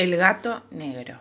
El 0.00 0.16
gato 0.16 0.62
negro. 0.70 1.18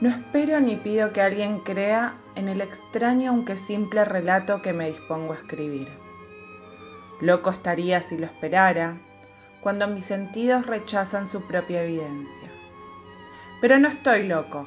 No 0.00 0.08
espero 0.08 0.58
ni 0.58 0.74
pido 0.74 1.12
que 1.12 1.20
alguien 1.20 1.60
crea 1.60 2.16
en 2.34 2.48
el 2.48 2.60
extraño 2.60 3.30
aunque 3.30 3.56
simple 3.56 4.04
relato 4.04 4.60
que 4.60 4.72
me 4.72 4.88
dispongo 4.88 5.32
a 5.32 5.36
escribir. 5.36 5.86
Loco 7.20 7.50
estaría 7.50 8.00
si 8.00 8.18
lo 8.18 8.26
esperara, 8.26 8.96
cuando 9.60 9.86
mis 9.86 10.04
sentidos 10.04 10.66
rechazan 10.66 11.28
su 11.28 11.46
propia 11.46 11.84
evidencia. 11.84 12.50
Pero 13.60 13.78
no 13.78 13.86
estoy 13.86 14.26
loco, 14.26 14.66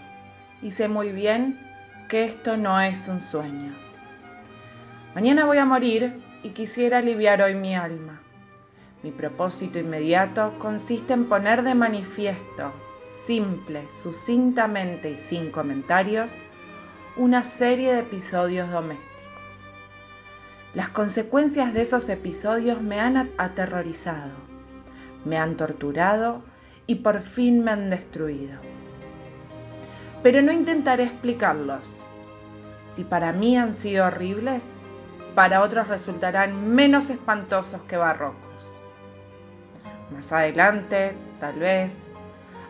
y 0.62 0.72
sé 0.72 0.88
muy 0.88 1.12
bien 1.12 1.60
que 2.08 2.24
esto 2.24 2.56
no 2.56 2.80
es 2.80 3.10
un 3.10 3.20
sueño. 3.20 3.76
Mañana 5.14 5.44
voy 5.44 5.58
a 5.58 5.66
morir 5.66 6.24
y 6.42 6.52
quisiera 6.52 7.00
aliviar 7.00 7.42
hoy 7.42 7.56
mi 7.56 7.76
alma. 7.76 8.22
Mi 9.04 9.12
propósito 9.12 9.80
inmediato 9.80 10.58
consiste 10.60 11.12
en 11.12 11.28
poner 11.28 11.64
de 11.64 11.76
manifiesto, 11.76 12.72
simple, 13.10 13.86
sucintamente 13.92 15.12
y 15.12 15.18
sin 15.18 15.52
comentarios, 15.52 16.46
una 17.18 17.44
serie 17.44 17.92
de 17.92 18.00
episodios 18.00 18.72
domésticos. 18.72 19.12
Las 20.74 20.88
consecuencias 20.88 21.74
de 21.74 21.82
esos 21.82 22.08
episodios 22.08 22.82
me 22.82 23.02
han 23.02 23.30
aterrorizado, 23.38 24.32
me 25.26 25.38
han 25.38 25.58
torturado 25.58 26.42
y 26.88 26.96
por 26.96 27.22
fin 27.22 27.62
me 27.62 27.72
han 27.72 27.90
destruido. 27.90 28.58
Pero 30.24 30.42
no 30.42 30.54
intentaré 30.54 31.04
explicarlos. 31.04 32.06
Si 32.94 33.04
para 33.04 33.34
mí 33.34 33.58
han 33.58 33.74
sido 33.74 34.06
horribles, 34.06 34.78
para 35.36 35.62
otros 35.62 35.90
resultarán 35.90 36.74
menos 36.74 37.10
espantosos 37.10 37.82
que 37.84 37.98
barrocos. 37.98 38.53
Más 40.14 40.32
adelante, 40.32 41.16
tal 41.40 41.60
vez, 41.60 42.14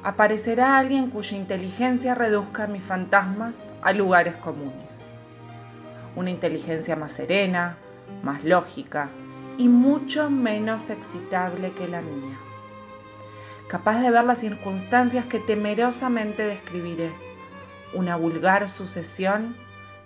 aparecerá 0.03 0.77
alguien 0.77 1.09
cuya 1.09 1.37
inteligencia 1.37 2.15
reduzca 2.15 2.67
mis 2.67 2.83
fantasmas 2.83 3.67
a 3.81 3.91
lugares 3.91 4.35
comunes. 4.35 5.05
Una 6.15 6.29
inteligencia 6.29 6.95
más 6.95 7.11
serena, 7.11 7.77
más 8.23 8.43
lógica 8.43 9.09
y 9.57 9.67
mucho 9.67 10.29
menos 10.29 10.89
excitable 10.89 11.73
que 11.73 11.87
la 11.87 12.01
mía. 12.01 12.37
Capaz 13.67 14.01
de 14.01 14.11
ver 14.11 14.23
las 14.23 14.39
circunstancias 14.39 15.25
que 15.25 15.39
temerosamente 15.39 16.45
describiré, 16.45 17.11
una 17.93 18.15
vulgar 18.15 18.69
sucesión 18.69 19.55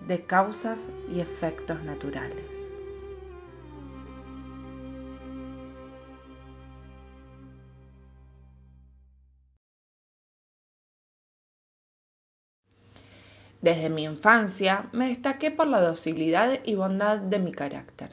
de 0.07 0.23
causas 0.23 0.89
y 1.09 1.19
efectos 1.19 1.83
naturales. 1.83 2.66
Desde 13.67 13.89
mi 13.89 14.05
infancia 14.05 14.87
me 14.93 15.09
destaqué 15.09 15.51
por 15.51 15.67
la 15.67 15.81
docilidad 15.81 16.59
y 16.63 16.75
bondad 16.75 17.17
de 17.17 17.37
mi 17.37 17.51
carácter. 17.51 18.11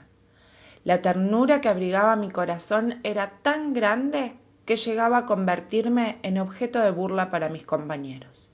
La 0.83 1.01
ternura 1.01 1.61
que 1.61 1.69
abrigaba 1.69 2.17
mi 2.17 2.29
corazón 2.29 2.99
era 3.05 3.39
tan 3.41 3.73
grande 3.73 4.35
que 4.65 4.75
llegaba 4.75 5.19
a 5.19 5.27
convertirme 5.27 6.19
en 6.25 6.39
objeto 6.39 6.81
de 6.81 6.91
burla 6.91 7.31
para 7.31 7.51
mis 7.51 7.63
compañeros. 7.63 8.51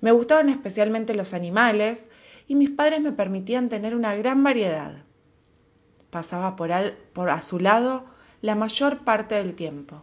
Me 0.00 0.10
gustaban 0.10 0.48
especialmente 0.48 1.14
los 1.14 1.34
animales 1.34 2.08
y 2.48 2.56
mis 2.56 2.70
padres 2.70 3.00
me 3.00 3.12
permitían 3.12 3.68
tener 3.68 3.94
una 3.94 4.16
gran 4.16 4.42
variedad. 4.42 5.04
Pasaba 6.10 6.56
por, 6.56 6.72
por 7.12 7.30
a 7.30 7.42
su 7.42 7.60
lado 7.60 8.06
la 8.40 8.56
mayor 8.56 9.04
parte 9.04 9.36
del 9.36 9.54
tiempo 9.54 10.02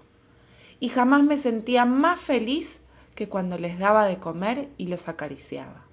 y 0.80 0.88
jamás 0.88 1.24
me 1.24 1.36
sentía 1.36 1.84
más 1.84 2.22
feliz 2.22 2.80
que 3.16 3.28
cuando 3.28 3.58
les 3.58 3.80
daba 3.80 4.06
de 4.06 4.18
comer 4.18 4.70
y 4.78 4.88
los 4.88 5.10
acariciaba. 5.10 5.89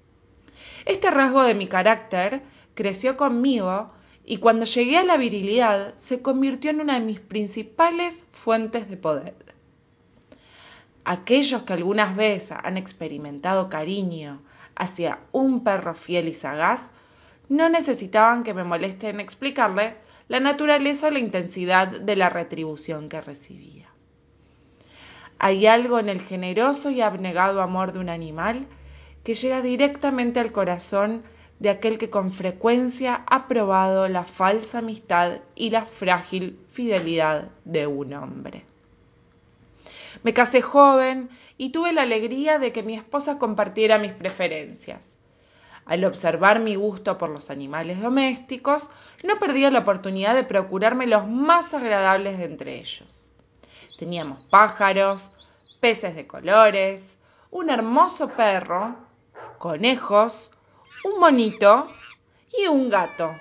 Este 0.87 1.11
rasgo 1.11 1.43
de 1.43 1.53
mi 1.53 1.67
carácter 1.67 2.43
creció 2.73 3.17
conmigo 3.17 3.91
y 4.23 4.37
cuando 4.37 4.63
llegué 4.63 4.97
a 4.97 5.03
la 5.03 5.17
virilidad 5.17 5.93
se 5.97 6.21
convirtió 6.21 6.71
en 6.71 6.79
una 6.79 6.93
de 6.93 7.05
mis 7.05 7.19
principales 7.19 8.25
fuentes 8.31 8.89
de 8.89 8.95
poder. 8.95 9.35
Aquellos 11.03 11.63
que 11.63 11.73
algunas 11.73 12.15
veces 12.15 12.57
han 12.63 12.77
experimentado 12.77 13.69
cariño 13.69 14.41
hacia 14.75 15.19
un 15.33 15.65
perro 15.65 15.93
fiel 15.93 16.29
y 16.29 16.33
sagaz, 16.33 16.91
no 17.49 17.67
necesitaban 17.67 18.45
que 18.45 18.53
me 18.53 18.63
moleste 18.63 19.09
en 19.09 19.19
explicarle 19.19 19.95
la 20.29 20.39
naturaleza 20.39 21.07
o 21.07 21.11
la 21.11 21.19
intensidad 21.19 21.89
de 21.89 22.15
la 22.15 22.29
retribución 22.29 23.09
que 23.09 23.19
recibía. 23.19 23.89
Hay 25.37 25.67
algo 25.67 25.99
en 25.99 26.07
el 26.07 26.21
generoso 26.21 26.91
y 26.91 27.01
abnegado 27.01 27.61
amor 27.61 27.91
de 27.91 27.99
un 27.99 28.07
animal 28.07 28.67
que 29.27 29.35
llega 29.35 29.61
directamente 29.61 30.39
al 30.39 30.53
corazón 30.53 31.21
de 31.59 31.69
aquel 31.69 31.97
que 31.97 32.09
con 32.09 32.31
frecuencia 32.31 33.25
ha 33.27 33.49
probado 33.49 34.07
la 34.07 34.23
falsa 34.23 34.77
amistad 34.77 35.39
y 35.53 35.69
la 35.69 35.81
frágil 35.85 36.57
fidelidad 36.71 37.49
de 37.65 37.87
un 37.87 38.13
hombre. 38.13 38.63
Me 40.23 40.33
casé 40.33 40.61
joven 40.61 41.29
y 41.57 41.71
tuve 41.73 41.91
la 41.91 42.03
alegría 42.03 42.57
de 42.57 42.71
que 42.71 42.83
mi 42.83 42.95
esposa 42.95 43.37
compartiera 43.37 43.97
mis 43.97 44.13
preferencias. 44.13 45.17
Al 45.83 46.05
observar 46.05 46.61
mi 46.61 46.75
gusto 46.75 47.17
por 47.17 47.29
los 47.29 47.49
animales 47.49 47.99
domésticos, 47.99 48.89
no 49.25 49.39
perdía 49.39 49.69
la 49.71 49.79
oportunidad 49.79 50.35
de 50.35 50.45
procurarme 50.45 51.05
los 51.05 51.27
más 51.27 51.73
agradables 51.73 52.37
de 52.37 52.45
entre 52.45 52.75
ellos. 52.75 53.29
Teníamos 53.99 54.47
pájaros, 54.47 55.31
peces 55.81 56.15
de 56.15 56.27
colores, 56.27 57.17
un 57.51 57.69
hermoso 57.69 58.29
perro, 58.29 59.06
conejos, 59.57 60.51
un 61.03 61.19
monito 61.19 61.89
y 62.57 62.67
un 62.67 62.89
gato. 62.89 63.31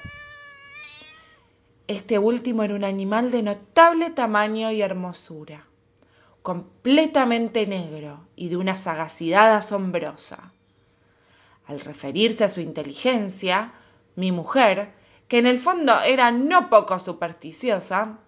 Este 1.86 2.18
último 2.18 2.62
era 2.64 2.74
un 2.74 2.84
animal 2.84 3.30
de 3.30 3.42
notable 3.42 4.10
tamaño 4.10 4.70
y 4.72 4.82
hermosura 4.82 5.66
completamente 6.46 7.66
negro 7.66 8.20
y 8.36 8.50
de 8.50 8.56
una 8.56 8.76
sagacidad 8.76 9.56
asombrosa. 9.56 10.52
Al 11.66 11.80
referirse 11.80 12.44
a 12.44 12.48
su 12.48 12.60
inteligencia, 12.60 13.72
mi 14.14 14.30
mujer, 14.30 14.92
que 15.26 15.38
en 15.38 15.46
el 15.46 15.58
fondo 15.58 16.00
era 16.02 16.30
no 16.30 16.70
poco 16.70 17.00
supersticiosa, 17.00 18.18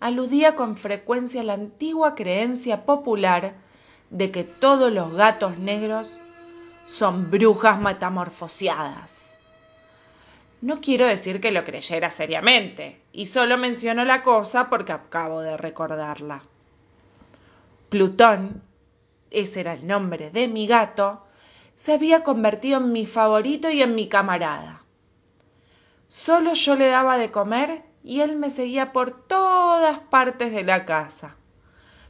aludía 0.00 0.56
con 0.56 0.74
frecuencia 0.74 1.42
a 1.42 1.44
la 1.44 1.52
antigua 1.52 2.14
creencia 2.14 2.86
popular 2.86 3.56
de 4.08 4.30
que 4.30 4.44
todos 4.44 4.90
los 4.90 5.12
gatos 5.12 5.58
negros 5.58 6.18
son 6.88 7.30
brujas 7.30 7.78
metamorfoseadas. 7.78 9.34
No 10.62 10.80
quiero 10.80 11.06
decir 11.06 11.40
que 11.40 11.52
lo 11.52 11.62
creyera 11.62 12.10
seriamente, 12.10 13.00
y 13.12 13.26
solo 13.26 13.58
menciono 13.58 14.04
la 14.06 14.22
cosa 14.22 14.70
porque 14.70 14.92
acabo 14.92 15.42
de 15.42 15.56
recordarla. 15.58 16.42
Plutón, 17.90 18.62
ese 19.30 19.60
era 19.60 19.74
el 19.74 19.86
nombre 19.86 20.30
de 20.30 20.48
mi 20.48 20.66
gato, 20.66 21.24
se 21.76 21.92
había 21.92 22.24
convertido 22.24 22.78
en 22.78 22.90
mi 22.90 23.04
favorito 23.04 23.70
y 23.70 23.82
en 23.82 23.94
mi 23.94 24.08
camarada. 24.08 24.80
Solo 26.08 26.54
yo 26.54 26.74
le 26.74 26.88
daba 26.88 27.18
de 27.18 27.30
comer 27.30 27.84
y 28.02 28.22
él 28.22 28.36
me 28.36 28.48
seguía 28.48 28.92
por 28.92 29.26
todas 29.26 29.98
partes 29.98 30.52
de 30.52 30.64
la 30.64 30.86
casa. 30.86 31.36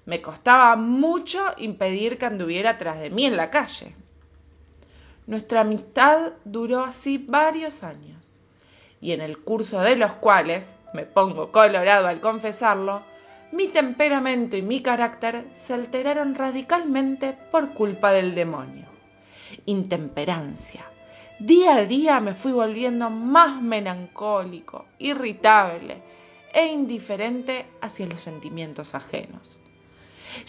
Me 0.07 0.23
costaba 0.23 0.77
mucho 0.77 1.43
impedir 1.59 2.17
que 2.17 2.27
anduviera 2.27 2.79
tras 2.79 3.01
de 3.01 3.11
mí 3.11 3.27
en 3.27 3.37
la 3.37 3.51
calle. 3.51 3.95
Nuestra 5.29 5.61
amistad 5.61 6.33
duró 6.47 6.85
así 6.85 7.19
varios 7.19 7.83
años, 7.83 8.41
y 8.99 9.13
en 9.13 9.21
el 9.21 9.37
curso 9.37 9.79
de 9.83 9.95
los 9.95 10.13
cuales, 10.13 10.75
me 10.95 11.05
pongo 11.05 11.53
colorado 11.53 12.09
al 12.09 12.23
confesarlo, 12.23 13.03
mi 13.53 13.67
temperamento 13.69 14.57
y 14.57 14.63
mi 14.63 14.81
carácter 14.81 15.45
se 15.53 15.75
alteraron 15.75 16.35
radicalmente 16.35 17.37
por 17.53 17.75
culpa 17.75 18.11
del 18.11 18.35
demonio. 18.35 18.87
Intemperancia. 19.67 20.87
Día 21.39 21.75
a 21.75 21.85
día 21.85 22.21
me 22.21 22.33
fui 22.33 22.53
volviendo 22.53 23.11
más 23.11 23.61
melancólico, 23.61 24.87
irritable 24.99 26.01
e 26.55 26.69
indiferente 26.69 27.67
hacia 27.83 28.07
los 28.07 28.23
sentimientos 28.23 28.95
ajenos. 28.95 29.61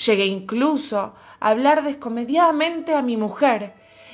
Llegué 0.08 0.26
incluso 0.26 1.16
a 1.42 1.50
hablar 1.50 1.84
descomediadamente 1.84 2.96
a 2.96 3.02
mi 3.02 3.18
mujer 3.18 3.74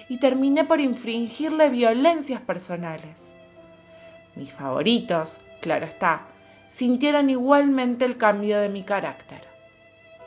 y 0.09 0.17
terminé 0.17 0.63
por 0.63 0.79
infringirle 0.79 1.69
violencias 1.69 2.41
personales. 2.41 3.35
Mis 4.35 4.53
favoritos, 4.53 5.39
claro 5.61 5.85
está, 5.85 6.27
sintieron 6.67 7.29
igualmente 7.29 8.05
el 8.05 8.17
cambio 8.17 8.59
de 8.59 8.69
mi 8.69 8.83
carácter. 8.83 9.41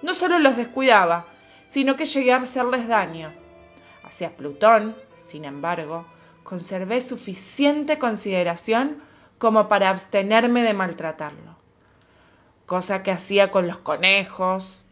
No 0.03 0.15
solo 0.15 0.39
los 0.39 0.57
descuidaba, 0.57 1.27
sino 1.67 1.97
que 1.97 2.07
llegué 2.07 2.33
a 2.33 2.39
hacerles 2.39 2.89
daño. 2.89 3.33
Hacia 4.03 4.37
Plutón, 4.37 4.97
sin 5.15 5.45
embargo, 5.45 6.07
conservé 6.43 7.01
suficiente 7.01 7.99
consideración 7.99 9.03
como 9.37 9.69
para 9.69 9.91
abstenerme 9.91 10.63
de 10.63 10.73
maltratarlo, 10.73 11.57
cosa 12.67 13.03
que 13.03 13.13
hacía 13.13 13.51
con 13.51 13.67
los 13.67 13.79
conejos, 13.79 14.83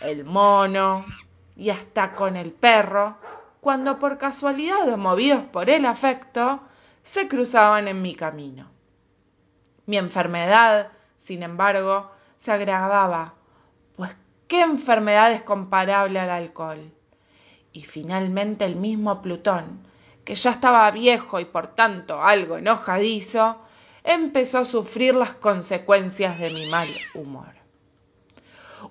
el 0.00 0.24
mono 0.24 1.04
y 1.56 1.70
hasta 1.70 2.14
con 2.14 2.36
el 2.36 2.50
perro, 2.52 3.18
cuando 3.62 4.00
por 4.00 4.18
casualidad 4.18 4.88
o 4.88 4.96
movidos 4.96 5.44
por 5.44 5.70
el 5.70 5.86
afecto, 5.86 6.62
se 7.04 7.28
cruzaban 7.28 7.86
en 7.86 8.02
mi 8.02 8.16
camino. 8.16 8.68
Mi 9.86 9.98
enfermedad, 9.98 10.90
sin 11.16 11.44
embargo, 11.44 12.10
se 12.34 12.50
agravaba, 12.50 13.34
pues 13.94 14.16
qué 14.48 14.62
enfermedad 14.62 15.30
es 15.30 15.42
comparable 15.42 16.18
al 16.18 16.30
alcohol. 16.30 16.92
Y 17.72 17.82
finalmente 17.84 18.64
el 18.64 18.74
mismo 18.74 19.22
Plutón, 19.22 19.86
que 20.24 20.34
ya 20.34 20.50
estaba 20.50 20.90
viejo 20.90 21.38
y 21.38 21.44
por 21.44 21.68
tanto 21.68 22.20
algo 22.20 22.56
enojadizo, 22.58 23.58
empezó 24.02 24.58
a 24.58 24.64
sufrir 24.64 25.14
las 25.14 25.34
consecuencias 25.34 26.36
de 26.40 26.50
mi 26.50 26.66
mal 26.66 26.88
humor. 27.14 27.54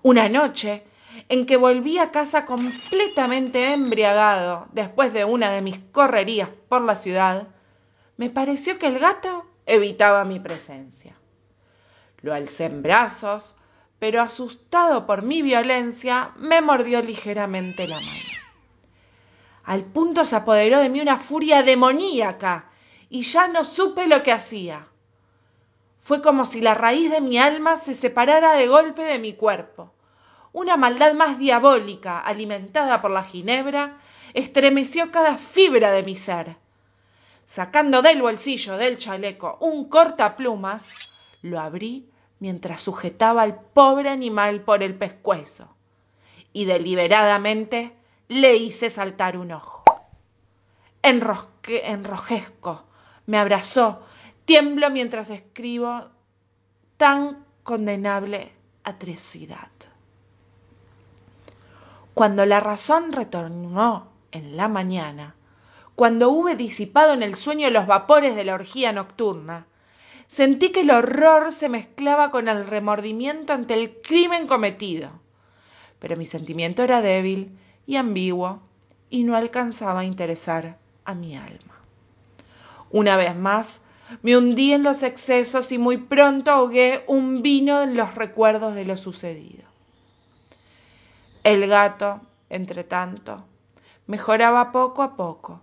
Una 0.02 0.30
noche, 0.30 0.86
en 1.30 1.46
que 1.46 1.58
volví 1.58 1.98
a 1.98 2.12
casa 2.12 2.46
completamente 2.46 3.74
embriagado 3.74 4.68
después 4.72 5.14
de 5.14 5.26
una 5.26 5.52
de 5.52 5.62
mis 5.62 5.80
correrías 5.92 6.50
por 6.70 6.82
la 6.82 6.96
ciudad, 6.96 7.48
me 8.18 8.30
pareció 8.30 8.78
que 8.78 8.88
el 8.88 9.00
gato 9.00 9.46
evitaba 9.66 10.26
mi 10.26 10.40
presencia. 10.40 11.16
Lo 12.22 12.34
alcé 12.34 12.66
en 12.66 12.82
brazos, 12.82 13.56
pero 14.00 14.22
asustado 14.22 15.06
por 15.06 15.22
mi 15.22 15.42
violencia, 15.42 16.32
me 16.38 16.62
mordió 16.62 17.02
ligeramente 17.02 17.88
la 17.88 18.00
mano. 18.00 18.42
Al 19.64 19.86
punto 19.86 20.26
se 20.26 20.36
apoderó 20.36 20.80
de 20.80 20.90
mí 20.90 21.02
una 21.02 21.20
furia 21.20 21.64
demoníaca 21.64 22.70
y 23.10 23.22
ya 23.22 23.48
no 23.48 23.64
supe 23.64 24.08
lo 24.08 24.24
que 24.24 24.32
hacía. 24.32 24.88
Fue 26.00 26.22
como 26.22 26.46
si 26.46 26.62
la 26.62 26.74
raíz 26.74 27.12
de 27.12 27.22
mi 27.22 27.38
alma 27.38 27.76
se 27.76 27.94
separara 27.94 28.54
de 28.54 28.68
golpe 28.68 29.04
de 29.04 29.20
mi 29.20 29.34
cuerpo. 29.34 29.94
Una 30.54 30.76
maldad 30.76 31.14
más 31.14 31.40
diabólica, 31.40 32.20
alimentada 32.20 33.02
por 33.02 33.12
la 33.12 33.24
ginebra, 33.24 33.98
estremeció 34.34 35.12
cada 35.12 35.38
fibra 35.38 35.92
de 35.92 36.04
mi 36.04 36.16
ser. 36.16 36.58
Sacando 37.46 38.02
del 38.02 38.22
bolsillo 38.22 38.78
del 38.78 38.98
chaleco 38.98 39.58
un 39.62 39.90
cortaplumas, 39.90 40.88
lo 41.42 41.60
abrí 41.60 42.10
mientras 42.40 42.82
sujetaba 42.82 43.44
al 43.44 43.62
pobre 43.62 44.10
animal 44.10 44.62
por 44.62 44.84
el 44.84 44.96
pescuezo 44.96 45.76
y 46.54 46.66
deliberadamente 46.66 47.96
le 48.28 48.56
hice 48.56 48.90
saltar 48.90 49.38
un 49.38 49.52
ojo. 49.52 49.84
Enrosque, 51.02 51.84
enrojezco, 51.86 52.84
me 53.26 53.38
abrazó, 53.38 54.02
tiemblo 54.46 54.90
mientras 54.90 55.30
escribo 55.30 56.10
tan 56.98 57.46
condenable 57.64 58.52
atrocidad. 58.84 59.72
Cuando 62.22 62.46
la 62.46 62.60
razón 62.60 63.14
retornó 63.14 64.12
en 64.32 64.56
la 64.56 64.68
mañana, 64.68 65.34
cuando 65.96 66.30
hube 66.30 66.56
disipado 66.56 67.14
en 67.14 67.24
el 67.24 67.34
sueño 67.34 67.68
los 67.72 67.88
vapores 67.88 68.36
de 68.36 68.46
la 68.46 68.54
orgía 68.54 68.92
nocturna, 68.92 69.66
sentí 70.28 70.70
que 70.70 70.82
el 70.82 70.92
horror 70.92 71.52
se 71.52 71.68
mezclaba 71.68 72.30
con 72.30 72.48
el 72.48 72.68
remordimiento 72.68 73.54
ante 73.54 73.74
el 73.74 74.04
crimen 74.04 74.46
cometido. 74.46 75.10
Pero 75.98 76.16
mi 76.16 76.28
sentimiento 76.28 76.84
era 76.84 77.02
débil 77.02 77.58
y 77.88 77.96
ambiguo 77.96 78.60
y 79.10 79.24
no 79.24 79.36
alcanzaba 79.36 80.02
a 80.02 80.06
interesar 80.06 80.78
a 81.06 81.16
mi 81.16 81.36
alma. 81.36 81.80
Una 82.92 83.18
vez 83.18 83.36
más, 83.36 83.82
me 84.22 84.38
hundí 84.38 84.74
en 84.74 84.84
los 84.84 85.02
excesos 85.02 85.72
y 85.72 85.80
muy 85.80 85.98
pronto 85.98 86.52
ahogué 86.52 87.04
un 87.08 87.42
vino 87.42 87.82
en 87.82 87.98
los 87.98 88.14
recuerdos 88.14 88.76
de 88.76 88.86
lo 88.86 88.96
sucedido. 88.96 89.71
El 91.44 91.66
gato, 91.66 92.22
entre 92.50 92.84
tanto, 92.84 93.44
mejoraba 94.06 94.72
poco 94.72 95.02
a 95.02 95.16
poco. 95.16 95.60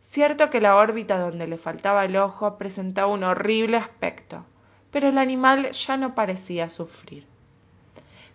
Cierto 0.00 0.50
que 0.50 0.60
la 0.60 0.74
órbita 0.74 1.20
donde 1.20 1.46
le 1.46 1.56
faltaba 1.56 2.04
el 2.04 2.16
ojo 2.16 2.58
presentaba 2.58 3.06
un 3.06 3.22
horrible 3.22 3.76
aspecto, 3.76 4.44
pero 4.90 5.08
el 5.08 5.18
animal 5.18 5.70
ya 5.70 5.96
no 5.96 6.16
parecía 6.16 6.68
sufrir. 6.68 7.24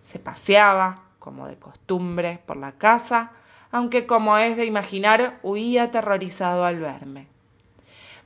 Se 0.02 0.20
paseaba, 0.20 1.04
como 1.20 1.48
de 1.48 1.58
costumbre, 1.58 2.40
por 2.46 2.56
la 2.56 2.72
casa, 2.72 3.32
aunque 3.70 4.08
como 4.08 4.38
es 4.38 4.56
de 4.56 4.64
imaginar, 4.64 5.40
huía 5.44 5.84
aterrorizado 5.84 6.64
al 6.64 6.80
verme. 6.80 7.28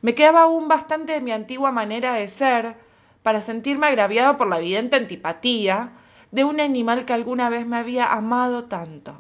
Me 0.04 0.14
quedaba 0.14 0.44
aún 0.44 0.68
bastante 0.68 1.14
de 1.14 1.22
mi 1.22 1.32
antigua 1.32 1.72
manera 1.72 2.14
de 2.14 2.28
ser 2.28 2.76
para 3.24 3.42
sentirme 3.42 3.88
agraviado 3.88 4.38
por 4.38 4.48
la 4.48 4.60
evidente 4.60 4.96
antipatía 4.96 5.92
de 6.32 6.44
un 6.44 6.60
animal 6.60 7.06
que 7.06 7.14
alguna 7.14 7.50
vez 7.50 7.66
me 7.66 7.78
había 7.78 8.12
amado 8.12 8.66
tanto. 8.66 9.16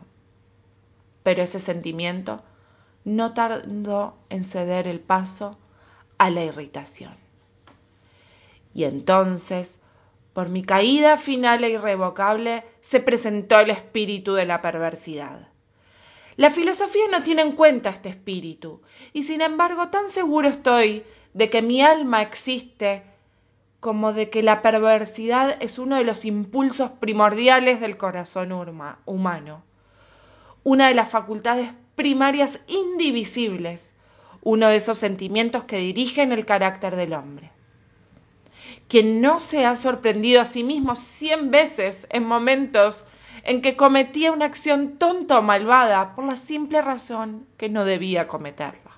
Pero 1.23 1.43
ese 1.43 1.59
sentimiento 1.59 2.41
no 3.03 3.33
tardó 3.33 4.17
en 4.29 4.43
ceder 4.43 4.87
el 4.87 4.99
paso 4.99 5.57
a 6.17 6.29
la 6.29 6.43
irritación. 6.43 7.15
Y 8.73 8.85
entonces 8.85 9.81
por 10.33 10.47
mi 10.47 10.63
caída 10.63 11.17
final 11.17 11.63
e 11.63 11.71
irrevocable 11.71 12.63
se 12.79 13.01
presentó 13.01 13.59
el 13.59 13.69
espíritu 13.69 14.33
de 14.33 14.45
la 14.45 14.61
perversidad. 14.61 15.49
La 16.37 16.49
filosofía 16.49 17.03
no 17.11 17.21
tiene 17.21 17.41
en 17.41 17.51
cuenta 17.51 17.89
este 17.89 18.09
espíritu, 18.09 18.81
y 19.11 19.23
sin 19.23 19.41
embargo 19.41 19.89
tan 19.89 20.09
seguro 20.09 20.47
estoy 20.47 21.03
de 21.33 21.49
que 21.49 21.61
mi 21.61 21.81
alma 21.81 22.21
existe 22.21 23.03
como 23.81 24.13
de 24.13 24.29
que 24.29 24.43
la 24.43 24.61
perversidad 24.61 25.57
es 25.59 25.77
uno 25.77 25.97
de 25.97 26.05
los 26.05 26.23
impulsos 26.23 26.91
primordiales 26.91 27.81
del 27.81 27.97
corazón 27.97 28.53
humano, 29.05 29.63
una 30.63 30.87
de 30.87 30.93
las 30.93 31.09
facultades 31.09 31.71
primarias 31.95 32.61
indivisibles, 32.67 33.93
uno 34.41 34.69
de 34.69 34.77
esos 34.77 34.97
sentimientos 34.97 35.65
que 35.65 35.77
dirigen 35.77 36.31
el 36.31 36.45
carácter 36.45 36.95
del 36.95 37.11
hombre 37.11 37.51
quien 38.91 39.21
no 39.21 39.39
se 39.39 39.65
ha 39.65 39.77
sorprendido 39.77 40.41
a 40.41 40.45
sí 40.45 40.65
mismo 40.65 40.97
cien 40.97 41.49
veces 41.49 42.07
en 42.09 42.25
momentos 42.25 43.07
en 43.43 43.61
que 43.61 43.77
cometía 43.77 44.33
una 44.33 44.43
acción 44.43 44.97
tonta 44.97 45.39
o 45.39 45.41
malvada 45.41 46.13
por 46.13 46.25
la 46.25 46.35
simple 46.35 46.81
razón 46.81 47.47
que 47.55 47.69
no 47.69 47.85
debía 47.85 48.27
cometerla. 48.27 48.91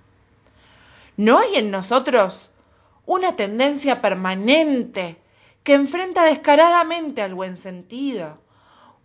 ¿No 1.15 1.37
hay 1.37 1.57
en 1.57 1.69
nosotros 1.69 2.52
una 3.05 3.35
tendencia 3.35 4.01
permanente 4.01 5.17
que 5.63 5.73
enfrenta 5.73 6.23
descaradamente 6.23 7.21
al 7.21 7.33
buen 7.33 7.57
sentido, 7.57 8.39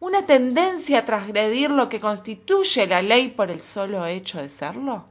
una 0.01 0.27
tendencia 0.27 1.01
a 1.01 1.05
transgredir 1.05 1.71
lo 1.71 1.89
que 1.89 2.01
constituye 2.01 2.87
la 2.87 3.03
ley 3.03 3.29
por 3.29 3.51
el 3.51 3.61
solo 3.63 4.07
hecho 4.07 4.41
de 4.41 4.49
serlo? 4.49 5.07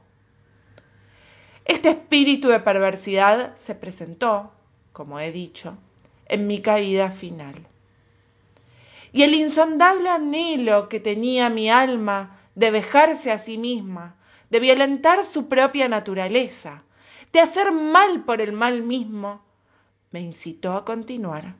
Este 1.64 1.90
espíritu 1.90 2.48
de 2.48 2.60
perversidad 2.60 3.54
se 3.56 3.74
presentó, 3.74 4.52
como 4.92 5.20
he 5.20 5.32
dicho, 5.32 5.76
en 6.26 6.46
mi 6.46 6.62
caída 6.62 7.10
final. 7.10 7.66
Y 9.12 9.22
el 9.22 9.34
insondable 9.34 10.08
anhelo 10.08 10.88
que 10.88 11.00
tenía 11.00 11.50
mi 11.50 11.68
alma 11.68 12.38
de 12.54 12.70
vejarse 12.70 13.32
a 13.32 13.38
sí 13.38 13.58
misma, 13.58 14.16
de 14.50 14.60
violentar 14.60 15.24
su 15.24 15.48
propia 15.48 15.88
naturaleza, 15.88 16.84
de 17.32 17.40
hacer 17.40 17.72
mal 17.72 18.24
por 18.24 18.40
el 18.40 18.52
mal 18.52 18.82
mismo, 18.82 19.42
me 20.10 20.20
incitó 20.20 20.74
a 20.74 20.84
continuar 20.84 21.54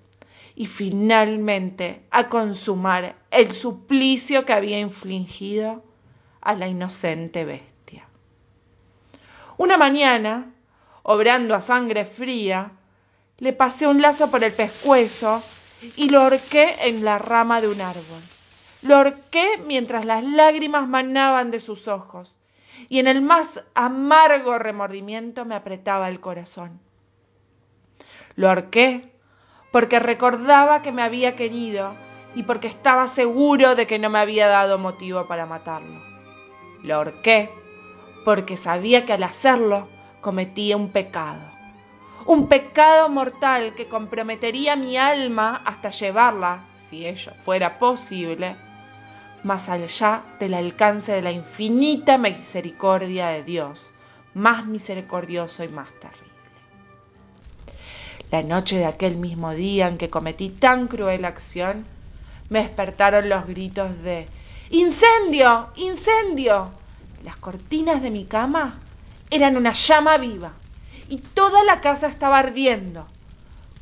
y 0.55 0.67
finalmente 0.67 2.03
a 2.11 2.29
consumar 2.29 3.15
el 3.31 3.53
suplicio 3.53 4.45
que 4.45 4.53
había 4.53 4.81
infligido 4.81 5.83
a 6.41 6.55
la 6.55 6.69
inocente 6.69 7.45
bestia. 7.45 8.09
Una 9.57 9.77
mañana, 9.77 10.53
obrando 11.03 11.55
a 11.55 11.61
sangre 11.61 12.05
fría, 12.05 12.73
le 13.39 13.53
pasé 13.53 13.87
un 13.87 14.01
lazo 14.01 14.31
por 14.31 14.43
el 14.43 14.53
pescuezo 14.53 15.43
y 15.97 16.09
lo 16.09 16.25
horqué 16.25 16.75
en 16.89 17.05
la 17.05 17.19
rama 17.19 17.61
de 17.61 17.69
un 17.69 17.81
árbol. 17.81 18.23
Lo 18.83 18.99
horqué 18.99 19.61
mientras 19.67 20.05
las 20.05 20.25
lágrimas 20.25 20.89
manaban 20.89 21.51
de 21.51 21.61
sus 21.61 21.89
ojos 21.89 22.38
y 22.89 22.99
en 22.99 23.09
el 23.09 23.23
más 23.23 23.65
amargo 23.75 24.59
remordimiento 24.59 25.45
me 25.45 25.55
apretaba 25.55 26.09
el 26.09 26.21
corazón. 26.21 26.81
Lo 28.37 28.51
horqué 28.51 29.13
porque 29.73 29.99
recordaba 29.99 30.83
que 30.83 30.93
me 30.93 31.03
había 31.03 31.37
querido 31.37 31.95
y 32.35 32.43
porque 32.43 32.69
estaba 32.69 33.07
seguro 33.07 33.75
de 33.75 33.87
que 33.87 33.99
no 33.99 34.11
me 34.11 34.19
había 34.19 34.49
dado 34.49 34.79
motivo 34.79 35.27
para 35.27 35.47
matarlo. 35.47 36.01
Lo 36.83 36.97
ahorqué 36.97 37.51
porque 38.25 38.57
sabía 38.57 39.05
que 39.05 39.13
al 39.13 39.23
hacerlo 39.23 39.89
cometía 40.21 40.77
un 40.77 40.91
pecado 40.91 41.59
un 42.29 42.47
pecado 42.47 43.09
mortal 43.09 43.75
que 43.75 43.89
comprometería 43.89 44.77
mi 44.77 44.99
alma 44.99 45.63
hasta 45.65 45.89
llevarla, 45.89 46.67
si 46.75 47.07
ello 47.07 47.33
fuera 47.41 47.79
posible, 47.79 48.55
más 49.45 49.69
allá 49.69 50.23
del 50.41 50.55
alcance 50.55 51.13
de 51.13 51.23
la 51.23 51.33
infinita 51.33 52.19
misericordia 52.19 53.29
de 53.29 53.45
Dios, 53.45 53.93
más 54.35 54.67
misericordioso 54.67 55.65
y 55.65 55.69
más 55.69 55.89
terrible. 56.01 56.29
La 58.31 58.43
noche 58.43 58.77
de 58.77 58.87
aquel 58.87 59.17
mismo 59.17 59.53
día 59.53 59.89
en 59.89 59.97
que 59.97 60.11
cometí 60.11 60.51
tan 60.51 60.87
cruel 60.87 61.25
acción, 61.25 61.87
me 62.51 62.61
despertaron 62.63 63.29
los 63.29 63.47
gritos 63.47 64.03
de 64.03 64.27
¡Incendio! 64.71 65.69
¡Incendio! 65.77 66.71
Las 67.25 67.37
cortinas 67.37 68.03
de 68.03 68.11
mi 68.11 68.27
cama 68.27 68.79
eran 69.31 69.57
una 69.57 69.73
llama 69.73 70.19
viva 70.19 70.53
y 71.09 71.19
toda 71.19 71.65
la 71.65 71.81
casa 71.81 72.07
estaba 72.07 72.39
ardiendo. 72.39 73.07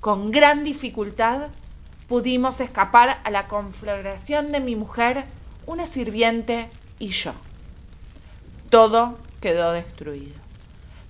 Con 0.00 0.30
gran 0.30 0.62
dificultad 0.62 1.48
pudimos 2.08 2.60
escapar 2.60 3.18
a 3.24 3.30
la 3.30 3.48
conflagración 3.48 4.52
de 4.52 4.60
mi 4.60 4.76
mujer, 4.76 5.24
una 5.66 5.86
sirviente 5.86 6.68
y 6.98 7.08
yo. 7.08 7.34
Todo 8.70 9.18
quedó 9.40 9.72
destruido. 9.72 10.34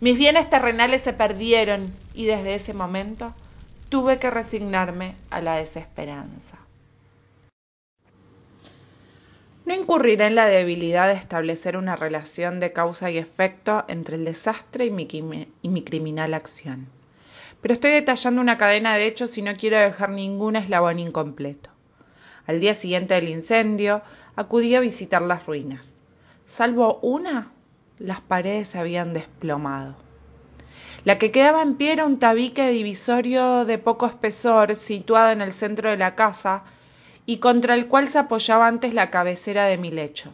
Mis 0.01 0.19
bienes 0.19 0.51
terrenales 0.51 1.03
se 1.03 1.13
perdieron 1.13 1.93
y 2.15 2.27
desde 2.27 2.55
ese 2.55 2.75
momento 2.75 3.33
tuve 3.89 4.19
que 4.19 4.31
resignarme 4.31 5.15
a 5.31 5.41
la 5.41 5.57
desesperanza. 5.57 6.59
No 9.65 9.75
incurriré 9.75 10.27
en 10.27 10.37
la 10.37 10.47
debilidad 10.47 11.09
de 11.09 11.15
establecer 11.15 11.77
una 11.77 11.97
relación 11.97 12.61
de 12.61 12.73
causa 12.73 13.11
y 13.11 13.19
efecto 13.19 13.85
entre 13.89 14.15
el 14.15 14.25
desastre 14.25 14.85
y 14.85 14.91
mi, 14.91 15.09
y 15.61 15.69
mi, 15.69 15.83
criminal 15.83 16.35
acción. 16.35 16.87
Pero 17.61 17.75
estoy 17.75 17.91
detallando 17.91 18.41
una 18.41 18.59
cadena 18.59 18.95
de 18.95 19.07
hechos 19.07 19.37
y 19.39 19.43
no 19.43 19.55
quiero 19.57 19.79
dejar 19.79 20.11
ningún 20.11 20.55
eslabón 20.55 21.01
incompleto. 21.01 21.71
Al 22.47 22.61
día 22.61 22.75
siguiente 22.75 23.15
del 23.15 23.29
incendio, 23.29 24.03
acudí 24.37 24.75
a 24.75 24.81
visitar 24.81 25.23
las 25.23 25.47
ruinas. 25.47 25.97
Salvo 26.47 26.99
una, 27.03 27.53
las 27.99 28.21
paredes 28.21 28.69
se 28.69 28.79
habían 28.79 29.13
desplomado. 29.13 29.97
La 31.05 31.19
que 31.19 31.31
quedaba 31.31 31.63
en 31.63 31.77
pie 31.77 31.93
era 31.93 32.05
un 32.05 32.19
tabique 32.19 32.69
divisorio 32.71 33.65
de 33.65 33.79
poco 33.79 34.07
espesor 34.07 34.75
situado 34.75 35.31
en 35.31 35.41
el 35.41 35.53
centro 35.53 35.91
de 35.91 35.97
la 35.97 36.15
casa 36.15 36.65
y 37.27 37.39
contra 37.39 37.75
el 37.75 37.89
cual 37.89 38.09
se 38.09 38.19
apoyaba 38.19 38.67
antes 38.67 38.95
la 38.95 39.11
cabecera 39.11 39.67
de 39.67 39.79
mi 39.79 39.91
lecho. 39.91 40.33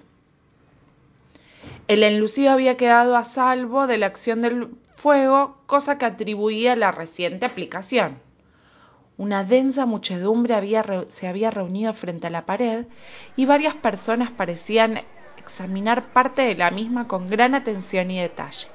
El 1.89 2.03
enlucido 2.03 2.53
había 2.53 2.77
quedado 2.77 3.17
a 3.17 3.25
salvo 3.25 3.87
de 3.87 3.99
la 3.99 4.07
acción 4.07 4.43
del 4.43 4.69
fuego, 4.97 5.59
cosa 5.67 5.99
que 5.99 6.05
atribuía 6.05 6.73
a 6.73 6.77
la 6.77 6.93
reciente 6.93 7.47
aplicación. 7.47 8.19
Una 9.19 9.45
densa 9.45 9.87
muchedumbre 9.87 10.55
se 11.09 11.29
había 11.29 11.51
reunido 11.51 11.93
frente 11.93 12.29
a 12.29 12.31
la 12.31 12.47
pared 12.47 12.87
y 13.37 13.45
varias 13.45 13.75
personas 13.75 14.31
parecían 14.31 15.01
examinar 15.37 16.13
parte 16.13 16.43
de 16.43 16.55
la 16.55 16.71
misma 16.71 17.09
con 17.09 17.29
gran 17.29 17.55
atención 17.55 18.11
y 18.11 18.21
detalle. 18.21 18.69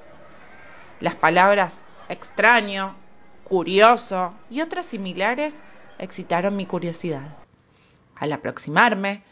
Las 1.00 1.16
palabras 1.16 1.84
extraño, 2.10 2.96
curioso 3.44 4.34
y 4.50 4.62
otras 4.62 4.86
similares 4.86 5.64
excitaron 6.00 6.56
mi 6.56 6.66
curiosidad. 6.66 7.38
Al 8.16 8.34
aproximarme, 8.34 9.24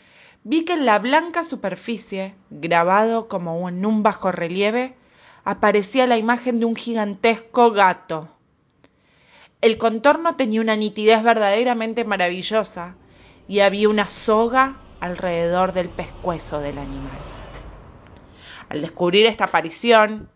vi 0.44 0.64
que 0.66 0.74
en 0.74 0.86
la 0.86 1.00
blanca 1.00 1.44
superficie, 1.44 2.36
grabado 2.50 3.28
como 3.28 3.68
en 3.68 3.86
un 3.86 4.04
bajo 4.04 4.32
relieve, 4.32 4.96
aparecía 5.44 6.08
la 6.08 6.18
imagen 6.18 6.60
de 6.60 6.66
un 6.66 6.76
gigantesco 6.76 7.72
gato. 7.72 8.30
El 9.66 9.80
contorno 9.80 10.36
tenía 10.36 10.62
una 10.62 10.76
nitidez 10.76 11.24
verdaderamente 11.24 12.06
maravillosa 12.06 12.94
y 13.48 13.62
había 13.62 13.90
una 13.90 14.08
soga 14.08 14.76
alrededor 15.00 15.74
del 15.74 15.90
pescuezo 15.90 16.60
del 16.60 16.78
animal. 16.78 17.18
Al 18.70 18.82
descubrir 18.82 19.26
esta 19.26 19.46
aparición, 19.46 20.30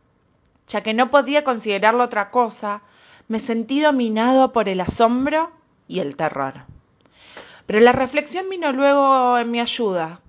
ya 0.67 0.81
que 0.81 0.95
no 0.95 1.11
podía 1.11 1.43
considerarlo 1.43 2.05
otra 2.05 2.31
cosa, 2.31 2.81
me 3.27 3.39
sentí 3.39 3.81
dominado 3.81 4.51
por 4.51 4.67
el 4.67 4.81
asombro 4.81 5.51
y 5.87 5.99
el 5.99 6.15
terror. 6.15 6.63
Pero 7.67 7.81
la 7.81 7.91
reflexión 7.91 8.49
vino 8.49 8.71
luego 8.71 9.37
en 9.37 9.51
mi 9.51 9.59
ayuda. 9.59 10.21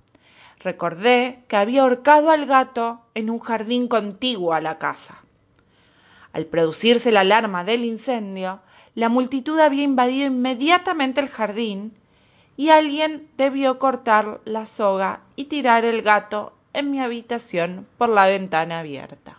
Recordé 0.59 1.43
que 1.47 1.57
había 1.57 1.81
ahorcado 1.81 2.29
al 2.29 2.45
gato 2.45 3.01
en 3.15 3.31
un 3.31 3.39
jardín 3.39 3.87
contiguo 3.87 4.53
a 4.53 4.61
la 4.61 4.77
casa. 4.77 5.17
Al 6.33 6.45
producirse 6.45 7.11
la 7.11 7.21
alarma 7.21 7.63
del 7.63 7.83
incendio, 7.83 8.61
la 8.95 9.09
multitud 9.09 9.59
había 9.59 9.83
invadido 9.83 10.27
inmediatamente 10.27 11.21
el 11.21 11.29
jardín 11.29 11.93
y 12.57 12.69
alguien 12.69 13.27
debió 13.37 13.79
cortar 13.79 14.41
la 14.45 14.65
soga 14.65 15.21
y 15.35 15.45
tirar 15.45 15.85
el 15.85 16.01
gato 16.01 16.53
en 16.73 16.91
mi 16.91 17.01
habitación 17.01 17.87
por 17.97 18.09
la 18.09 18.27
ventana 18.27 18.79
abierta. 18.79 19.37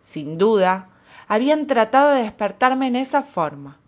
Sin 0.00 0.38
duda, 0.38 0.88
habían 1.28 1.66
tratado 1.66 2.10
de 2.10 2.22
despertarme 2.22 2.86
en 2.86 2.96
esa 2.96 3.22
forma. 3.22 3.78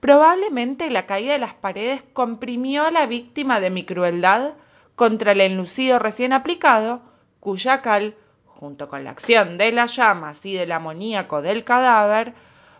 Probablemente 0.00 0.90
la 0.90 1.06
caída 1.06 1.32
de 1.32 1.38
las 1.38 1.54
paredes 1.54 2.04
comprimió 2.12 2.86
a 2.86 2.90
la 2.90 3.06
víctima 3.06 3.60
de 3.60 3.70
mi 3.70 3.84
crueldad 3.84 4.52
contra 4.94 5.32
el 5.32 5.40
enlucido 5.40 5.98
recién 5.98 6.32
aplicado, 6.32 7.00
cuya 7.40 7.82
cal, 7.82 8.14
junto 8.46 8.88
con 8.88 9.04
la 9.04 9.10
acción 9.10 9.58
de 9.58 9.72
las 9.72 9.96
llamas 9.96 10.44
y 10.46 10.52
del 10.52 10.72
amoníaco 10.72 11.42
del 11.42 11.64
cadáver, 11.64 12.34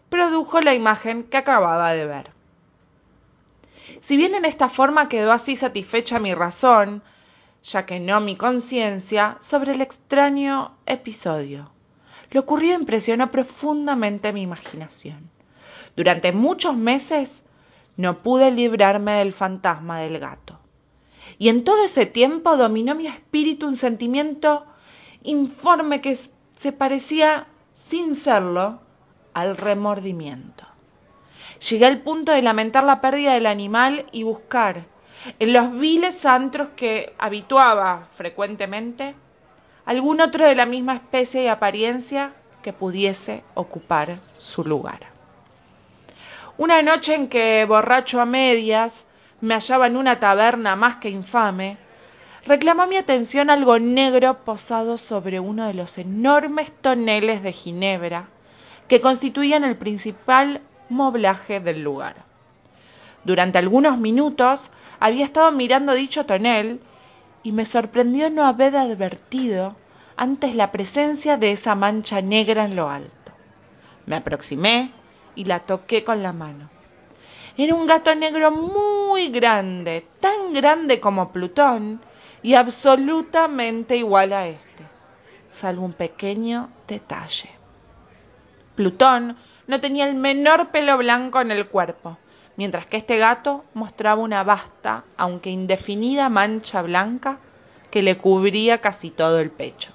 produjo 0.09 0.61
la 0.61 0.75
imagen 0.75 1.25
que 1.25 1.37
acababa 1.37 1.93
de 1.93 2.07
ver. 2.07 2.31
Si 4.01 4.17
bien 4.17 4.35
en 4.35 4.45
esta 4.45 4.69
forma 4.69 5.09
quedó 5.09 5.33
así 5.33 5.57
satisfecha 5.57 6.19
mi 6.19 6.35
razón, 6.35 7.03
ya 7.63 7.87
que 7.87 8.01
no 8.01 8.21
mi 8.21 8.37
conciencia, 8.37 9.37
sobre 9.41 9.73
el 9.73 9.81
extraño 9.81 10.77
episodio. 10.87 11.71
Lo 12.31 12.41
ocurrido 12.41 12.79
impresionó 12.79 13.31
profundamente 13.31 14.33
mi 14.33 14.43
imaginación. 14.43 15.31
Durante 15.97 16.33
muchos 16.33 16.77
meses 16.77 17.43
no 17.97 18.23
pude 18.23 18.51
librarme 18.51 19.15
del 19.15 19.33
fantasma 19.33 20.01
del 20.01 20.19
gato. 20.19 20.59
Y 21.39 21.49
en 21.49 21.65
todo 21.65 21.85
ese 21.85 22.07
tiempo 22.07 22.57
dominó 22.57 22.95
mi 22.95 23.07
espíritu 23.07 23.67
un 23.67 23.77
sentimiento 23.77 24.65
informe 25.23 26.01
que 26.01 26.17
se 26.55 26.73
parecía, 26.73 27.47
sin 27.75 28.15
serlo, 28.15 28.81
al 29.37 29.59
remordimiento. 29.59 30.65
Llegué 31.69 31.85
al 31.85 32.01
punto 32.01 32.33
de 32.33 32.41
lamentar 32.41 32.85
la 32.85 33.03
pérdida 33.03 33.35
del 33.35 33.45
animal 33.45 34.07
y 34.11 34.23
buscar, 34.23 34.87
en 35.39 35.53
los 35.53 35.79
viles 35.79 36.25
antros 36.25 36.69
que 36.75 37.13
habituaba 37.19 38.09
frecuentemente, 38.15 39.15
algún 39.85 40.23
otro 40.23 40.47
de 40.47 40.55
la 40.55 40.65
misma 40.65 40.95
especie 40.95 41.43
y 41.43 41.49
apariencia 41.49 42.33
que 42.63 42.73
pudiese 42.73 43.45
ocupar 43.53 44.19
su 44.39 44.65
lugar. 44.65 45.01
Una 46.57 46.81
noche 46.81 47.15
en 47.15 47.29
que, 47.29 47.67
borracho 47.69 48.23
a 48.23 48.25
medias, 48.25 49.05
me 49.43 49.53
hallaba 49.53 49.87
en 49.87 49.99
una 49.99 50.19
taberna 50.19 50.77
más 50.77 50.97
que 50.97 51.11
infame, 51.11 51.77
reclamó 52.47 52.87
mi 52.87 52.97
atención 52.97 53.51
algo 53.51 53.79
negro 53.79 54.47
posado 54.47 54.97
sobre 54.97 55.41
uno 55.41 55.67
de 55.67 55.75
los 55.75 55.99
enormes 55.99 56.73
toneles 56.81 57.43
de 57.43 57.53
ginebra 57.53 58.31
que 58.89 59.01
constituían 59.01 59.65
el 59.65 59.77
principal 59.77 60.61
moblaje 60.89 61.61
del 61.61 61.83
lugar. 61.83 62.25
Durante 63.25 63.59
algunos 63.59 63.99
minutos 63.99 64.71
había 65.01 65.25
estado 65.25 65.51
mirando 65.53 65.95
dicho 65.95 66.27
tonel 66.27 66.81
y 67.43 67.53
me 67.53 67.65
sorprendió 67.65 68.31
no 68.31 68.45
haber 68.45 68.77
advertido 68.77 69.77
antes 70.17 70.55
la 70.55 70.73
presencia 70.73 71.37
de 71.37 71.53
esa 71.53 71.75
mancha 71.75 72.21
negra 72.21 72.65
en 72.65 72.77
lo 72.77 72.89
alto. 72.89 73.33
Me 74.07 74.17
aproximé 74.17 74.93
y 75.35 75.45
la 75.45 75.61
toqué 75.61 76.05
con 76.05 76.23
la 76.23 76.33
mano. 76.33 76.71
Era 77.59 77.75
un 77.75 77.87
gato 77.87 78.15
negro 78.15 78.51
muy 78.51 79.31
grande, 79.31 80.07
tan 80.21 80.53
grande 80.53 81.01
como 81.01 81.33
Plutón 81.33 82.01
y 82.43 82.55
absolutamente 82.55 83.97
igual 83.97 84.33
a 84.33 84.47
este, 84.47 84.85
salvo 85.51 85.85
un 85.85 85.95
pequeño 85.95 86.69
detalle. 86.87 87.56
Plutón 88.77 89.37
no 89.67 89.81
tenía 89.81 90.09
el 90.09 90.15
menor 90.15 90.69
pelo 90.69 90.97
blanco 90.99 91.41
en 91.41 91.51
el 91.51 91.67
cuerpo, 91.67 92.19
mientras 92.57 92.87
que 92.87 92.99
este 92.99 93.19
gato 93.19 93.65
mostraba 93.75 94.21
una 94.21 94.45
vasta, 94.45 95.05
aunque 95.17 95.51
indefinida 95.51 96.29
mancha 96.29 96.83
blanca 96.83 97.39
que 97.91 98.03
le 98.03 98.19
cubría 98.19 98.81
casi 98.83 99.11
todo 99.11 99.41
el 99.41 99.51
pecho. 99.51 99.93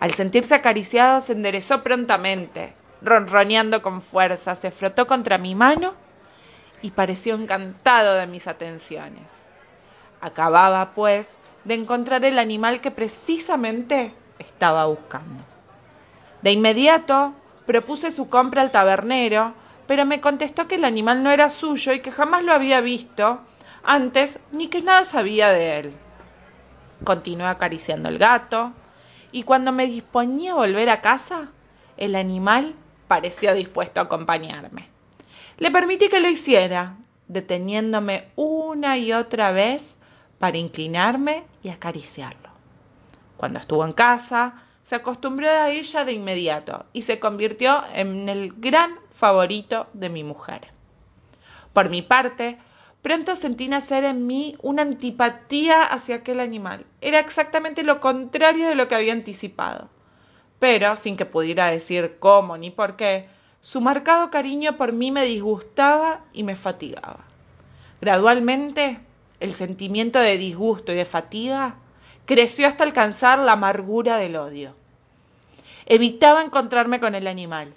Al 0.00 0.12
sentirse 0.12 0.54
acariciado 0.54 1.20
se 1.20 1.32
enderezó 1.32 1.82
prontamente, 1.82 2.74
ronroneando 3.00 3.82
con 3.82 4.02
fuerza, 4.02 4.56
se 4.56 4.70
frotó 4.70 5.06
contra 5.06 5.38
mi 5.38 5.54
mano 5.54 5.94
y 6.82 6.90
pareció 6.90 7.36
encantado 7.36 8.14
de 8.14 8.26
mis 8.26 8.46
atenciones. 8.48 9.22
Acababa, 10.20 10.92
pues, 10.94 11.38
de 11.64 11.74
encontrar 11.74 12.24
el 12.24 12.38
animal 12.38 12.80
que 12.80 12.90
precisamente 12.90 14.12
estaba 14.38 14.86
buscando. 14.86 15.44
De 16.42 16.52
inmediato 16.52 17.32
propuse 17.66 18.10
su 18.10 18.28
compra 18.28 18.62
al 18.62 18.72
tabernero, 18.72 19.54
pero 19.86 20.06
me 20.06 20.20
contestó 20.20 20.68
que 20.68 20.76
el 20.76 20.84
animal 20.84 21.22
no 21.22 21.30
era 21.30 21.50
suyo 21.50 21.92
y 21.92 22.00
que 22.00 22.12
jamás 22.12 22.42
lo 22.42 22.52
había 22.52 22.80
visto 22.80 23.40
antes 23.82 24.40
ni 24.52 24.68
que 24.68 24.82
nada 24.82 25.04
sabía 25.04 25.50
de 25.50 25.78
él. 25.78 25.92
Continué 27.04 27.46
acariciando 27.46 28.08
el 28.08 28.18
gato 28.18 28.72
y 29.32 29.42
cuando 29.42 29.72
me 29.72 29.86
disponía 29.86 30.52
a 30.52 30.56
volver 30.56 30.88
a 30.88 31.00
casa, 31.00 31.48
el 31.96 32.14
animal 32.14 32.74
pareció 33.08 33.54
dispuesto 33.54 34.00
a 34.00 34.04
acompañarme. 34.04 34.88
Le 35.58 35.70
permití 35.70 36.08
que 36.08 36.20
lo 36.20 36.28
hiciera, 36.28 36.96
deteniéndome 37.28 38.28
una 38.36 38.96
y 38.96 39.12
otra 39.12 39.52
vez 39.52 39.98
para 40.38 40.58
inclinarme 40.58 41.44
y 41.62 41.68
acariciarlo. 41.68 42.50
Cuando 43.36 43.58
estuvo 43.58 43.84
en 43.84 43.92
casa, 43.92 44.62
se 44.84 44.94
acostumbró 44.94 45.48
a 45.48 45.70
ella 45.70 46.04
de 46.04 46.12
inmediato 46.12 46.84
y 46.92 47.02
se 47.02 47.18
convirtió 47.18 47.82
en 47.94 48.28
el 48.28 48.52
gran 48.52 48.98
favorito 49.10 49.86
de 49.94 50.10
mi 50.10 50.24
mujer. 50.24 50.68
Por 51.72 51.88
mi 51.88 52.02
parte, 52.02 52.58
pronto 53.00 53.34
sentí 53.34 53.66
nacer 53.66 54.04
en 54.04 54.26
mí 54.26 54.56
una 54.62 54.82
antipatía 54.82 55.84
hacia 55.84 56.16
aquel 56.16 56.38
animal. 56.38 56.86
Era 57.00 57.18
exactamente 57.18 57.82
lo 57.82 58.00
contrario 58.00 58.68
de 58.68 58.74
lo 58.74 58.86
que 58.86 58.94
había 58.94 59.14
anticipado. 59.14 59.88
Pero, 60.58 60.96
sin 60.96 61.16
que 61.16 61.26
pudiera 61.26 61.66
decir 61.66 62.16
cómo 62.20 62.56
ni 62.56 62.70
por 62.70 62.96
qué, 62.96 63.28
su 63.62 63.80
marcado 63.80 64.30
cariño 64.30 64.76
por 64.76 64.92
mí 64.92 65.10
me 65.10 65.24
disgustaba 65.24 66.20
y 66.34 66.42
me 66.42 66.56
fatigaba. 66.56 67.24
Gradualmente, 68.00 69.00
el 69.40 69.54
sentimiento 69.54 70.18
de 70.18 70.36
disgusto 70.36 70.92
y 70.92 70.96
de 70.96 71.04
fatiga 71.06 71.76
creció 72.26 72.66
hasta 72.66 72.84
alcanzar 72.84 73.38
la 73.38 73.52
amargura 73.52 74.16
del 74.18 74.36
odio. 74.36 74.74
Evitaba 75.86 76.42
encontrarme 76.42 77.00
con 77.00 77.14
el 77.14 77.26
animal. 77.26 77.74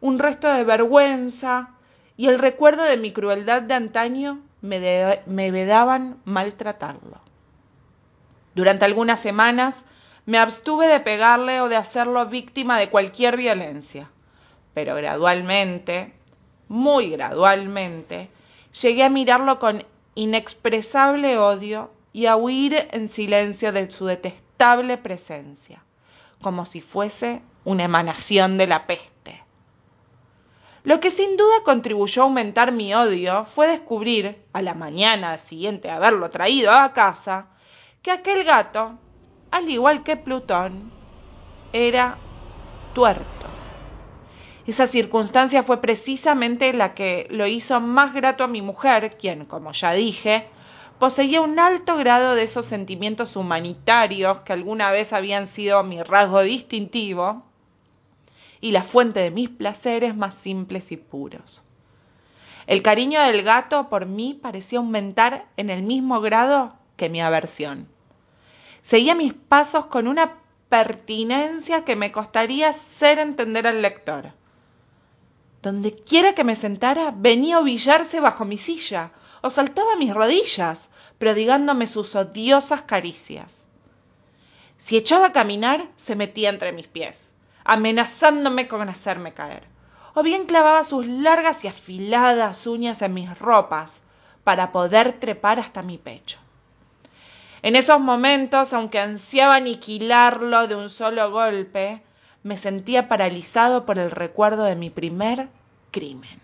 Un 0.00 0.18
resto 0.18 0.52
de 0.52 0.64
vergüenza 0.64 1.70
y 2.16 2.28
el 2.28 2.38
recuerdo 2.38 2.82
de 2.82 2.96
mi 2.96 3.12
crueldad 3.12 3.62
de 3.62 3.74
antaño 3.74 4.40
me, 4.60 5.50
vedaban 5.50 6.18
maltratarlo. 6.24 7.20
Durante 8.54 8.84
algunas 8.84 9.18
semanas 9.20 9.84
me 10.26 10.38
abstuve 10.38 10.86
de 10.86 11.00
pegarle 11.00 11.60
o 11.60 11.68
de 11.68 11.76
hacerlo 11.76 12.26
víctima 12.26 12.78
de 12.78 12.90
cualquier 12.90 13.36
violencia, 13.36 14.10
pero 14.74 14.94
gradualmente, 14.94 16.12
muy 16.68 17.10
gradualmente, 17.10 18.28
llegué 18.80 19.04
a 19.04 19.08
mirarlo 19.08 19.58
con 19.58 19.84
inexpresable 20.14 21.38
odio 21.38 21.90
y 22.12 22.26
a 22.26 22.36
huir 22.36 22.88
en 22.90 23.08
silencio 23.08 23.72
de 23.72 23.90
su 23.90 24.06
detestable 24.06 24.98
presencia, 24.98 25.82
como 26.42 26.64
si 26.64 26.80
fuese 26.80 27.42
una 27.64 27.84
emanación 27.84 28.58
de 28.58 28.66
la 28.66 28.86
peste. 28.86 29.42
Lo 30.84 30.98
que 31.00 31.10
sin 31.10 31.36
duda 31.36 31.62
contribuyó 31.64 32.22
a 32.22 32.24
aumentar 32.24 32.72
mi 32.72 32.92
odio 32.92 33.44
fue 33.44 33.68
descubrir, 33.68 34.42
a 34.52 34.62
la 34.62 34.74
mañana 34.74 35.38
siguiente 35.38 35.88
de 35.88 35.94
haberlo 35.94 36.28
traído 36.28 36.72
a 36.72 36.92
casa, 36.92 37.46
que 38.02 38.10
aquel 38.10 38.42
gato, 38.44 38.98
al 39.52 39.70
igual 39.70 40.02
que 40.02 40.16
Plutón, 40.16 40.92
era 41.72 42.18
tuerto. 42.92 43.46
Esa 44.66 44.86
circunstancia 44.86 45.62
fue 45.62 45.80
precisamente 45.80 46.72
la 46.72 46.94
que 46.94 47.26
lo 47.30 47.46
hizo 47.46 47.80
más 47.80 48.12
grato 48.12 48.44
a 48.44 48.48
mi 48.48 48.60
mujer, 48.60 49.16
quien, 49.16 49.44
como 49.44 49.72
ya 49.72 49.92
dije, 49.92 50.48
poseía 51.02 51.40
un 51.40 51.58
alto 51.58 51.96
grado 51.96 52.36
de 52.36 52.44
esos 52.44 52.64
sentimientos 52.64 53.34
humanitarios 53.34 54.42
que 54.42 54.52
alguna 54.52 54.92
vez 54.92 55.12
habían 55.12 55.48
sido 55.48 55.82
mi 55.82 56.00
rasgo 56.00 56.42
distintivo 56.42 57.42
y 58.60 58.70
la 58.70 58.84
fuente 58.84 59.18
de 59.18 59.32
mis 59.32 59.48
placeres 59.48 60.14
más 60.14 60.36
simples 60.36 60.92
y 60.92 60.96
puros. 60.96 61.64
El 62.68 62.82
cariño 62.82 63.20
del 63.20 63.42
gato 63.42 63.88
por 63.88 64.06
mí 64.06 64.38
parecía 64.40 64.78
aumentar 64.78 65.48
en 65.56 65.70
el 65.70 65.82
mismo 65.82 66.20
grado 66.20 66.76
que 66.96 67.08
mi 67.08 67.20
aversión. 67.20 67.88
Seguía 68.82 69.16
mis 69.16 69.34
pasos 69.34 69.86
con 69.86 70.06
una 70.06 70.36
pertinencia 70.68 71.84
que 71.84 71.96
me 71.96 72.12
costaría 72.12 72.68
hacer 72.68 73.18
entender 73.18 73.66
al 73.66 73.82
lector. 73.82 74.34
Donde 75.62 75.94
quiera 75.94 76.36
que 76.36 76.44
me 76.44 76.54
sentara, 76.54 77.12
venía 77.12 77.56
a 77.56 77.60
ovillarse 77.60 78.20
bajo 78.20 78.44
mi 78.44 78.56
silla 78.56 79.10
o 79.42 79.50
saltaba 79.50 79.94
a 79.94 79.96
mis 79.96 80.14
rodillas, 80.14 80.88
prodigándome 81.22 81.86
sus 81.86 82.16
odiosas 82.16 82.82
caricias. 82.82 83.68
Si 84.76 84.96
echaba 84.96 85.28
a 85.28 85.32
caminar, 85.32 85.86
se 85.96 86.16
metía 86.16 86.48
entre 86.48 86.72
mis 86.72 86.88
pies, 86.88 87.36
amenazándome 87.62 88.66
con 88.66 88.88
hacerme 88.88 89.32
caer, 89.32 89.62
o 90.14 90.24
bien 90.24 90.46
clavaba 90.46 90.82
sus 90.82 91.06
largas 91.06 91.62
y 91.62 91.68
afiladas 91.68 92.66
uñas 92.66 93.02
en 93.02 93.14
mis 93.14 93.38
ropas 93.38 94.00
para 94.42 94.72
poder 94.72 95.12
trepar 95.20 95.60
hasta 95.60 95.82
mi 95.82 95.96
pecho. 95.96 96.40
En 97.62 97.76
esos 97.76 98.00
momentos, 98.00 98.72
aunque 98.72 98.98
ansiaba 98.98 99.54
aniquilarlo 99.54 100.66
de 100.66 100.74
un 100.74 100.90
solo 100.90 101.30
golpe, 101.30 102.02
me 102.42 102.56
sentía 102.56 103.06
paralizado 103.06 103.86
por 103.86 104.00
el 104.00 104.10
recuerdo 104.10 104.64
de 104.64 104.74
mi 104.74 104.90
primer 104.90 105.50
crimen. 105.92 106.40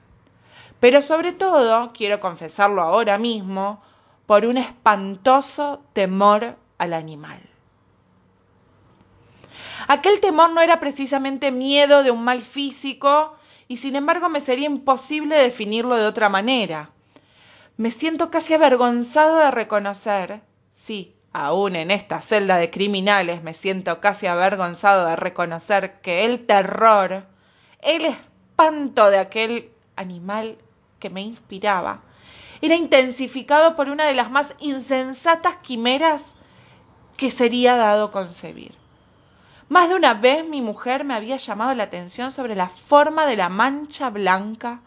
Pero 0.79 1.03
sobre 1.03 1.33
todo, 1.33 1.93
quiero 1.93 2.21
confesarlo 2.21 2.83
ahora 2.83 3.19
mismo, 3.19 3.83
por 4.29 4.45
un 4.45 4.59
espantoso 4.59 5.81
temor 5.95 6.59
al 6.77 6.93
animal. 6.93 7.41
Aquel 9.89 10.21
temor 10.21 10.51
no 10.53 10.61
era 10.61 10.81
precisamente 10.81 11.51
miedo 11.51 12.03
de 12.03 12.11
un 12.11 12.23
mal 12.23 12.43
físico 12.43 13.39
y 13.69 13.79
sin 13.79 13.97
embargo 13.97 14.29
me 14.29 14.41
sería 14.41 14.67
imposible 14.67 15.35
definirlo 15.35 15.97
de 15.97 16.05
otra 16.05 16.29
manera. 16.29 16.91
Me 17.79 17.91
siento 17.91 18.31
casi 18.31 18.53
avergonzado 18.53 19.39
de 19.39 19.51
reconocer, 19.51 20.43
sí, 20.75 21.17
aún 21.33 21.75
en 21.75 21.91
esta 21.91 22.21
celda 22.21 22.59
de 22.59 22.69
criminales 22.69 23.43
me 23.43 23.55
siento 23.55 23.99
casi 23.99 24.27
avergonzado 24.27 25.09
de 25.09 25.17
reconocer 25.17 26.03
que 26.03 26.27
el 26.27 26.45
terror, 26.45 27.25
el 27.81 28.05
espanto 28.05 29.09
de 29.09 29.21
aquel 29.21 29.71
animal 29.97 30.59
que 30.99 31.09
me 31.09 31.23
inspiraba, 31.23 32.03
era 32.61 32.75
intensificado 32.75 33.77
por 33.77 33.89
una 33.89 34.05
de 34.07 34.15
las 34.15 34.31
más 34.31 34.55
insensatas 34.59 35.57
quimeras 35.57 36.25
que 37.17 37.31
sería 37.31 37.77
dado 37.77 38.11
concebir. 38.11 38.73
Más 39.69 39.89
de 39.89 39.97
una 39.97 40.15
vez 40.15 40.49
mi 40.49 40.63
mujer 40.63 41.05
me 41.05 41.15
había 41.15 41.37
llamado 41.37 41.75
la 41.75 41.85
atención 41.85 42.33
sobre 42.33 42.57
la 42.57 42.69
forma 42.69 43.27
de 43.27 43.37
la 43.37 43.49
mancha 43.49 44.09
blanca 44.09 44.81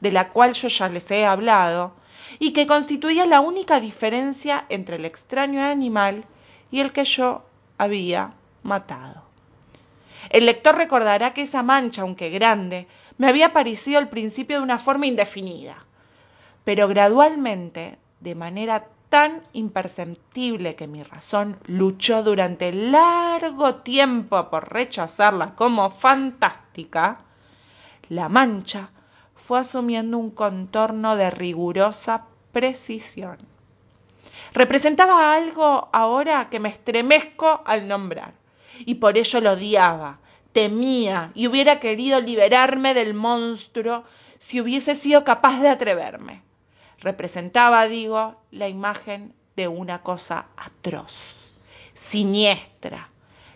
de 0.00 0.10
la 0.10 0.30
cual 0.30 0.54
yo 0.54 0.68
ya 0.68 0.88
les 0.88 1.10
he 1.10 1.26
hablado 1.26 1.92
y 2.38 2.52
que 2.52 2.66
constituía 2.66 3.26
la 3.26 3.40
única 3.40 3.78
diferencia 3.78 4.64
entre 4.68 4.96
el 4.96 5.04
extraño 5.04 5.62
animal 5.62 6.24
y 6.70 6.80
el 6.80 6.92
que 6.92 7.04
yo 7.04 7.44
había 7.78 8.30
matado. 8.62 9.22
El 10.30 10.46
lector 10.46 10.76
recordará 10.76 11.34
que 11.34 11.42
esa 11.42 11.62
mancha, 11.62 12.02
aunque 12.02 12.30
grande, 12.30 12.86
me 13.18 13.28
había 13.28 13.52
parecido 13.52 13.98
al 13.98 14.08
principio 14.08 14.56
de 14.56 14.62
una 14.62 14.78
forma 14.78 15.06
indefinida, 15.06 15.76
pero 16.64 16.88
gradualmente, 16.88 17.98
de 18.20 18.34
manera 18.34 18.86
tan 19.08 19.42
imperceptible 19.52 20.74
que 20.74 20.86
mi 20.86 21.02
razón 21.02 21.58
luchó 21.66 22.22
durante 22.22 22.72
largo 22.72 23.74
tiempo 23.76 24.48
por 24.48 24.72
rechazarla 24.72 25.54
como 25.54 25.90
fantástica, 25.90 27.18
la 28.08 28.28
mancha 28.28 28.90
fue 29.34 29.58
asumiendo 29.58 30.16
un 30.18 30.30
contorno 30.30 31.16
de 31.16 31.30
rigurosa 31.30 32.26
precisión. 32.52 33.36
Representaba 34.54 35.34
algo 35.34 35.88
ahora 35.92 36.48
que 36.48 36.60
me 36.60 36.68
estremezco 36.68 37.62
al 37.64 37.88
nombrar, 37.88 38.34
y 38.78 38.94
por 38.94 39.18
ello 39.18 39.40
lo 39.40 39.52
odiaba, 39.52 40.18
temía 40.52 41.32
y 41.34 41.48
hubiera 41.48 41.80
querido 41.80 42.20
liberarme 42.20 42.94
del 42.94 43.14
monstruo 43.14 44.04
si 44.38 44.60
hubiese 44.60 44.94
sido 44.94 45.24
capaz 45.24 45.60
de 45.60 45.68
atreverme. 45.68 46.42
Representaba, 47.02 47.88
digo, 47.88 48.36
la 48.52 48.68
imagen 48.68 49.34
de 49.56 49.66
una 49.66 50.02
cosa 50.02 50.46
atroz, 50.56 51.50
siniestra, 51.94 53.10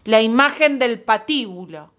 la 0.05 0.21
imagen 0.21 0.81
del 0.81 1.01
patíbulo. 1.01 1.93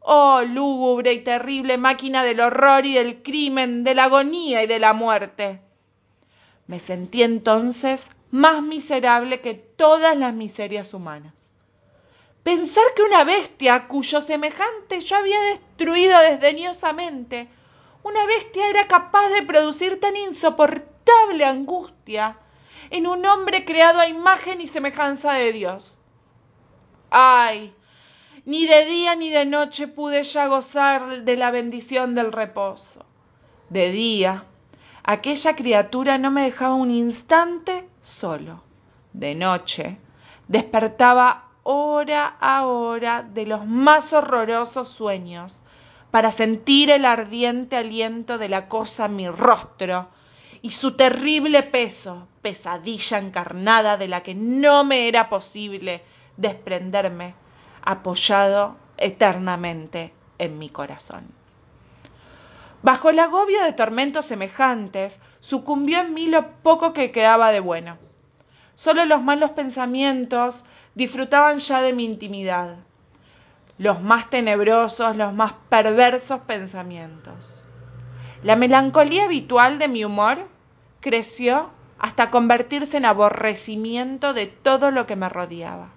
Oh, 0.00 0.40
lúgubre 0.40 1.12
y 1.12 1.20
terrible 1.20 1.76
máquina 1.76 2.24
del 2.24 2.40
horror 2.40 2.86
y 2.86 2.94
del 2.94 3.22
crimen, 3.22 3.84
de 3.84 3.94
la 3.94 4.04
agonía 4.04 4.62
y 4.62 4.66
de 4.66 4.78
la 4.78 4.94
muerte. 4.94 5.60
Me 6.66 6.80
sentí 6.80 7.22
entonces 7.22 8.08
más 8.30 8.62
miserable 8.62 9.42
que 9.42 9.52
todas 9.52 10.16
las 10.16 10.32
miserias 10.32 10.94
humanas. 10.94 11.34
Pensar 12.42 12.84
que 12.96 13.02
una 13.02 13.24
bestia 13.24 13.88
cuyo 13.88 14.22
semejante 14.22 15.00
yo 15.00 15.16
había 15.16 15.40
destruido 15.42 16.18
desdeñosamente, 16.20 17.48
una 18.02 18.26
bestia 18.26 18.68
era 18.68 18.86
capaz 18.86 19.28
de 19.30 19.42
producir 19.42 20.00
tan 20.00 20.16
insoportable 20.16 21.44
angustia 21.44 22.36
en 22.90 23.06
un 23.06 23.24
hombre 23.26 23.64
creado 23.64 24.00
a 24.00 24.08
imagen 24.08 24.60
y 24.60 24.66
semejanza 24.66 25.32
de 25.32 25.52
Dios. 25.52 25.98
Ay, 27.10 27.74
ni 28.44 28.66
de 28.66 28.84
día 28.86 29.14
ni 29.14 29.30
de 29.30 29.44
noche 29.44 29.88
pude 29.88 30.22
ya 30.22 30.46
gozar 30.46 31.24
de 31.24 31.36
la 31.36 31.50
bendición 31.50 32.14
del 32.14 32.32
reposo. 32.32 33.04
De 33.68 33.90
día, 33.90 34.44
aquella 35.02 35.54
criatura 35.54 36.16
no 36.18 36.30
me 36.30 36.42
dejaba 36.42 36.74
un 36.74 36.90
instante 36.90 37.88
solo. 38.00 38.62
De 39.12 39.34
noche, 39.34 39.98
despertaba 40.48 41.48
hora 41.62 42.36
a 42.40 42.64
hora 42.66 43.22
de 43.22 43.44
los 43.44 43.66
más 43.66 44.12
horrorosos 44.14 44.88
sueños 44.88 45.62
para 46.10 46.30
sentir 46.32 46.90
el 46.90 47.04
ardiente 47.04 47.76
aliento 47.76 48.38
de 48.38 48.48
la 48.48 48.68
cosa 48.68 49.06
en 49.06 49.16
mi 49.16 49.28
rostro 49.28 50.08
y 50.62 50.70
su 50.70 50.96
terrible 50.96 51.62
peso, 51.62 52.26
pesadilla 52.42 53.18
encarnada 53.18 53.96
de 53.96 54.08
la 54.08 54.22
que 54.22 54.34
no 54.34 54.84
me 54.84 55.08
era 55.08 55.28
posible 55.28 56.02
desprenderme, 56.36 57.34
apoyado 57.82 58.76
eternamente 58.96 60.12
en 60.38 60.58
mi 60.58 60.70
corazón. 60.70 61.26
Bajo 62.82 63.10
el 63.10 63.18
agobio 63.18 63.62
de 63.62 63.72
tormentos 63.72 64.24
semejantes, 64.24 65.20
sucumbió 65.40 66.00
en 66.00 66.14
mí 66.14 66.26
lo 66.26 66.48
poco 66.62 66.92
que 66.92 67.10
quedaba 67.10 67.50
de 67.50 67.60
bueno. 67.60 67.98
Solo 68.76 69.04
los 69.04 69.22
malos 69.22 69.50
pensamientos 69.50 70.64
disfrutaban 70.94 71.58
ya 71.58 71.82
de 71.82 71.92
mi 71.92 72.04
intimidad, 72.04 72.76
los 73.78 74.02
más 74.02 74.28
tenebrosos, 74.28 75.16
los 75.16 75.32
más 75.32 75.54
perversos 75.68 76.40
pensamientos. 76.40 77.62
La 78.42 78.56
melancolía 78.56 79.24
habitual 79.24 79.78
de 79.78 79.88
mi 79.88 80.04
humor 80.04 80.38
creció 81.00 81.70
hasta 81.98 82.30
convertirse 82.30 82.96
en 82.96 83.04
aborrecimiento 83.04 84.34
de 84.34 84.46
todo 84.46 84.90
lo 84.90 85.06
que 85.06 85.16
me 85.16 85.28
rodeaba 85.28 85.90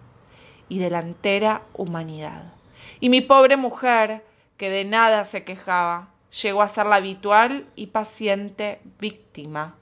y 0.70 0.80
de 0.80 0.90
la 0.90 1.00
entera 1.00 1.64
humanidad. 1.74 2.54
Y 3.00 3.10
mi 3.10 3.22
pobre 3.22 3.58
mujer, 3.58 4.24
que 4.58 4.70
de 4.70 4.86
nada 4.86 5.24
se 5.24 5.44
quejaba, 5.44 6.10
llegó 6.42 6.62
a 6.62 6.70
ser 6.70 6.86
la 6.86 6.98
habitual 6.98 7.68
y 7.76 7.88
paciente 7.88 8.80
víctima 9.00 9.76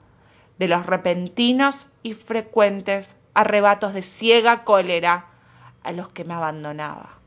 de 0.57 0.67
los 0.67 0.85
repentinos 0.85 1.87
y 2.01 2.13
frecuentes 2.13 3.15
arrebatos 3.33 3.93
de 3.93 4.01
ciega 4.01 4.63
cólera 4.63 5.27
a 5.83 5.91
los 5.91 6.09
que 6.09 6.23
me 6.23 6.33
abandonaba. 6.33 7.18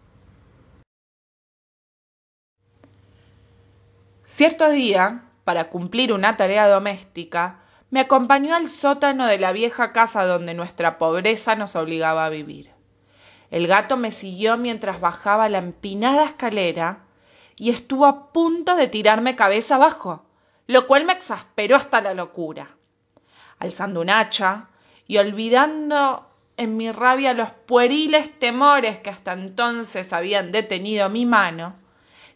Cierto 4.34 4.70
día, 4.70 5.24
para 5.44 5.68
cumplir 5.68 6.10
una 6.10 6.38
tarea 6.38 6.66
doméstica, 6.66 7.60
me 7.90 8.00
acompañó 8.00 8.54
al 8.54 8.70
sótano 8.70 9.26
de 9.26 9.36
la 9.36 9.52
vieja 9.52 9.92
casa 9.92 10.24
donde 10.24 10.54
nuestra 10.54 10.96
pobreza 10.96 11.54
nos 11.54 11.76
obligaba 11.76 12.24
a 12.24 12.30
vivir. 12.30 12.70
El 13.50 13.66
gato 13.66 13.98
me 13.98 14.10
siguió 14.10 14.56
mientras 14.56 15.02
bajaba 15.02 15.50
la 15.50 15.58
empinada 15.58 16.24
escalera 16.24 17.00
y 17.56 17.68
estuvo 17.68 18.06
a 18.06 18.32
punto 18.32 18.74
de 18.74 18.88
tirarme 18.88 19.36
cabeza 19.36 19.74
abajo, 19.74 20.24
lo 20.66 20.86
cual 20.86 21.04
me 21.04 21.12
exasperó 21.12 21.76
hasta 21.76 22.00
la 22.00 22.14
locura. 22.14 22.70
Alzando 23.58 24.00
un 24.00 24.08
hacha 24.08 24.70
y 25.06 25.18
olvidando 25.18 26.26
en 26.56 26.78
mi 26.78 26.90
rabia 26.90 27.34
los 27.34 27.50
pueriles 27.50 28.38
temores 28.38 28.98
que 29.00 29.10
hasta 29.10 29.34
entonces 29.34 30.10
habían 30.14 30.52
detenido 30.52 31.10
mi 31.10 31.26
mano, 31.26 31.74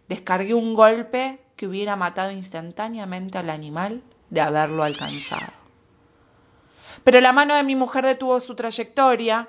descargué 0.09 0.52
un 0.52 0.74
golpe 0.74 1.40
que 1.56 1.66
hubiera 1.66 1.96
matado 1.96 2.30
instantáneamente 2.30 3.38
al 3.38 3.50
animal 3.50 4.02
de 4.30 4.40
haberlo 4.40 4.82
alcanzado. 4.82 5.52
Pero 7.04 7.20
la 7.20 7.32
mano 7.32 7.54
de 7.54 7.62
mi 7.62 7.76
mujer 7.76 8.04
detuvo 8.04 8.38
su 8.40 8.54
trayectoria 8.54 9.48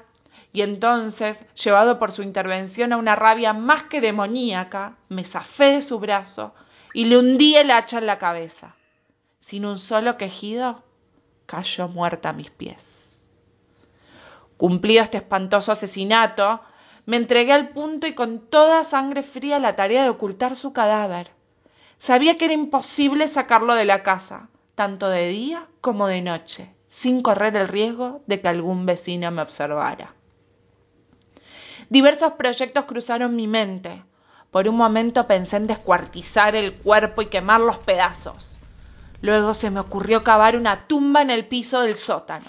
y 0.53 0.61
entonces, 0.61 1.45
llevado 1.55 1.99
por 1.99 2.11
su 2.11 2.23
intervención 2.23 2.93
a 2.93 2.97
una 2.97 3.15
rabia 3.15 3.53
más 3.53 3.83
que 3.83 4.01
demoníaca, 4.01 4.97
me 5.09 5.23
zafé 5.23 5.73
de 5.73 5.81
su 5.81 5.99
brazo 5.99 6.53
y 6.93 7.05
le 7.05 7.17
hundí 7.17 7.55
el 7.55 7.71
hacha 7.71 7.99
en 7.99 8.05
la 8.05 8.17
cabeza. 8.17 8.75
Sin 9.39 9.65
un 9.65 9.77
solo 9.77 10.17
quejido, 10.17 10.83
cayó 11.45 11.87
muerta 11.87 12.29
a 12.29 12.33
mis 12.33 12.49
pies. 12.49 13.15
Cumplido 14.57 15.03
este 15.03 15.17
espantoso 15.17 15.71
asesinato, 15.71 16.61
me 17.05 17.17
entregué 17.17 17.53
al 17.53 17.69
punto 17.69 18.07
y 18.07 18.15
con 18.15 18.39
toda 18.39 18.83
sangre 18.83 19.23
fría 19.23 19.59
la 19.59 19.75
tarea 19.75 20.03
de 20.03 20.09
ocultar 20.09 20.55
su 20.55 20.73
cadáver. 20.73 21.36
Sabía 21.99 22.37
que 22.37 22.45
era 22.45 22.53
imposible 22.53 23.27
sacarlo 23.27 23.73
de 23.75 23.85
la 23.85 24.03
casa, 24.03 24.49
tanto 24.75 25.09
de 25.09 25.27
día 25.29 25.67
como 25.81 26.07
de 26.07 26.21
noche, 26.21 26.73
sin 26.89 27.21
correr 27.21 27.55
el 27.55 27.67
riesgo 27.67 28.21
de 28.27 28.39
que 28.39 28.47
algún 28.47 28.85
vecino 28.85 29.31
me 29.31 29.41
observara. 29.41 30.13
Diversos 31.89 32.33
proyectos 32.33 32.85
cruzaron 32.85 33.35
mi 33.35 33.47
mente. 33.47 34.03
Por 34.51 34.67
un 34.67 34.75
momento 34.75 35.25
pensé 35.25 35.57
en 35.57 35.67
descuartizar 35.67 36.55
el 36.55 36.73
cuerpo 36.73 37.21
y 37.21 37.27
quemar 37.27 37.61
los 37.61 37.77
pedazos. 37.77 38.57
Luego 39.21 39.53
se 39.53 39.71
me 39.71 39.79
ocurrió 39.79 40.23
cavar 40.23 40.55
una 40.55 40.87
tumba 40.87 41.21
en 41.21 41.29
el 41.29 41.45
piso 41.47 41.81
del 41.81 41.95
sótano. 41.95 42.45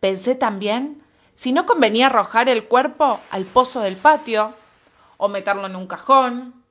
Pensé 0.00 0.34
también 0.34 1.02
si 1.34 1.52
no 1.52 1.66
convenía 1.66 2.06
arrojar 2.06 2.48
el 2.48 2.64
cuerpo 2.64 3.18
al 3.30 3.44
pozo 3.44 3.80
del 3.80 3.96
patio 3.96 4.54
o 5.16 5.28
meterlo 5.28 5.66
en 5.66 5.76
un 5.76 5.86
cajón, 5.86 6.61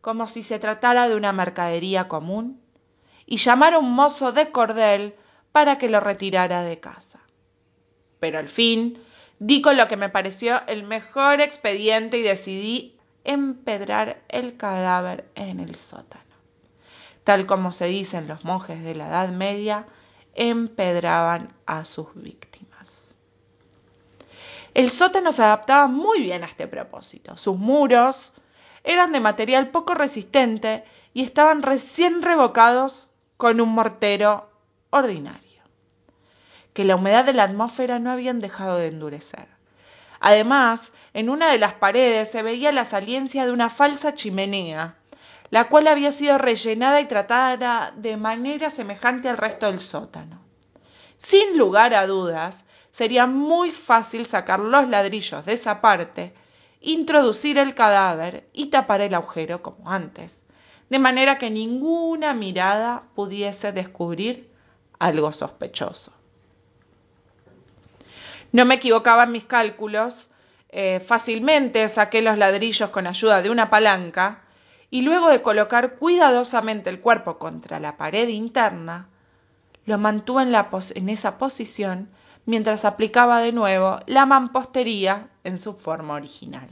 como 0.00 0.26
si 0.26 0.42
se 0.42 0.58
tratara 0.58 1.08
de 1.08 1.16
una 1.16 1.32
mercadería 1.32 2.08
común, 2.08 2.60
y 3.26 3.36
llamar 3.36 3.74
a 3.74 3.78
un 3.78 3.92
mozo 3.92 4.32
de 4.32 4.50
cordel 4.50 5.14
para 5.52 5.78
que 5.78 5.88
lo 5.88 6.00
retirara 6.00 6.62
de 6.62 6.80
casa. 6.80 7.20
Pero 8.20 8.38
al 8.38 8.48
fin 8.48 8.98
Di 9.40 9.62
con 9.62 9.76
lo 9.76 9.86
que 9.86 9.96
me 9.96 10.08
pareció 10.08 10.60
el 10.66 10.82
mejor 10.82 11.40
expediente 11.40 12.18
y 12.18 12.22
decidí 12.22 12.98
empedrar 13.24 14.20
el 14.28 14.56
cadáver 14.56 15.28
en 15.36 15.60
el 15.60 15.76
sótano. 15.76 16.24
Tal 17.22 17.46
como 17.46 17.70
se 17.70 17.86
dicen 17.86 18.26
los 18.26 18.44
monjes 18.44 18.82
de 18.82 18.96
la 18.96 19.08
Edad 19.08 19.28
Media, 19.28 19.86
empedraban 20.34 21.48
a 21.66 21.84
sus 21.84 22.08
víctimas. 22.14 23.16
El 24.74 24.90
sótano 24.90 25.30
se 25.30 25.42
adaptaba 25.42 25.86
muy 25.86 26.20
bien 26.20 26.42
a 26.42 26.46
este 26.46 26.66
propósito. 26.66 27.36
Sus 27.36 27.56
muros 27.56 28.32
eran 28.84 29.12
de 29.12 29.20
material 29.20 29.70
poco 29.70 29.94
resistente 29.94 30.84
y 31.14 31.22
estaban 31.22 31.62
recién 31.62 32.22
revocados 32.22 33.08
con 33.36 33.60
un 33.60 33.70
mortero 33.70 34.50
ordinario 34.90 35.48
que 36.78 36.84
la 36.84 36.94
humedad 36.94 37.24
de 37.24 37.32
la 37.32 37.42
atmósfera 37.42 37.98
no 37.98 38.12
habían 38.12 38.38
dejado 38.38 38.78
de 38.78 38.86
endurecer. 38.86 39.48
Además, 40.20 40.92
en 41.12 41.28
una 41.28 41.50
de 41.50 41.58
las 41.58 41.72
paredes 41.72 42.30
se 42.30 42.40
veía 42.44 42.70
la 42.70 42.84
saliencia 42.84 43.44
de 43.44 43.50
una 43.50 43.68
falsa 43.68 44.14
chimenea, 44.14 44.94
la 45.50 45.68
cual 45.68 45.88
había 45.88 46.12
sido 46.12 46.38
rellenada 46.38 47.00
y 47.00 47.06
tratada 47.06 47.92
de 47.96 48.16
manera 48.16 48.70
semejante 48.70 49.28
al 49.28 49.38
resto 49.38 49.66
del 49.66 49.80
sótano. 49.80 50.40
Sin 51.16 51.58
lugar 51.58 51.94
a 51.94 52.06
dudas, 52.06 52.64
sería 52.92 53.26
muy 53.26 53.72
fácil 53.72 54.26
sacar 54.26 54.60
los 54.60 54.88
ladrillos 54.88 55.44
de 55.46 55.54
esa 55.54 55.80
parte, 55.80 56.32
introducir 56.80 57.58
el 57.58 57.74
cadáver 57.74 58.48
y 58.52 58.66
tapar 58.66 59.00
el 59.00 59.14
agujero 59.14 59.62
como 59.62 59.90
antes, 59.90 60.44
de 60.90 60.98
manera 60.98 61.38
que 61.38 61.50
ninguna 61.50 62.34
mirada 62.34 63.04
pudiese 63.14 63.72
descubrir 63.72 64.50
algo 64.98 65.32
sospechoso. 65.32 66.12
No 68.52 68.64
me 68.64 68.76
equivocaba 68.76 69.24
en 69.24 69.32
mis 69.32 69.44
cálculos, 69.44 70.30
eh, 70.70 71.00
fácilmente 71.00 71.86
saqué 71.88 72.22
los 72.22 72.38
ladrillos 72.38 72.90
con 72.90 73.06
ayuda 73.06 73.42
de 73.42 73.50
una 73.50 73.70
palanca 73.70 74.42
y 74.90 75.02
luego 75.02 75.28
de 75.28 75.42
colocar 75.42 75.96
cuidadosamente 75.96 76.88
el 76.88 77.00
cuerpo 77.00 77.38
contra 77.38 77.78
la 77.80 77.96
pared 77.96 78.28
interna, 78.28 79.08
lo 79.84 79.98
mantuve 79.98 80.42
en, 80.42 80.54
en 80.54 81.08
esa 81.08 81.38
posición 81.38 82.08
mientras 82.48 82.86
aplicaba 82.86 83.42
de 83.42 83.52
nuevo 83.52 84.00
la 84.06 84.24
mampostería 84.24 85.28
en 85.44 85.60
su 85.60 85.74
forma 85.74 86.14
original. 86.14 86.66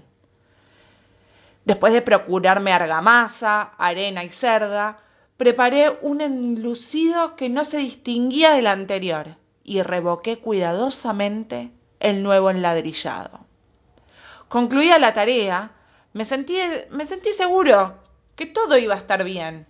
Después 1.67 1.93
de 1.93 2.01
procurarme 2.01 2.73
argamasa, 2.73 3.75
arena 3.77 4.25
y 4.25 4.31
cerda, 4.31 4.97
preparé 5.37 5.99
un 6.01 6.23
enlucido 6.23 7.37
que 7.37 7.51
no 7.51 7.67
se 7.67 7.77
distinguía 7.77 8.53
del 8.55 8.69
anterior 8.69 9.37
y 9.65 9.83
revoqué 9.83 10.39
cuidadosamente 10.39 11.71
el 12.01 12.23
nuevo 12.23 12.49
enladrillado. 12.49 13.41
Concluida 14.49 14.99
la 14.99 15.13
tarea, 15.13 15.73
me 16.15 16.25
sentí, 16.25 16.57
seguro 17.37 17.99
que 18.35 18.47
todo 18.47 18.79
iba 18.79 18.95
a 18.95 18.99
estar 18.99 19.25
bien. 19.25 19.67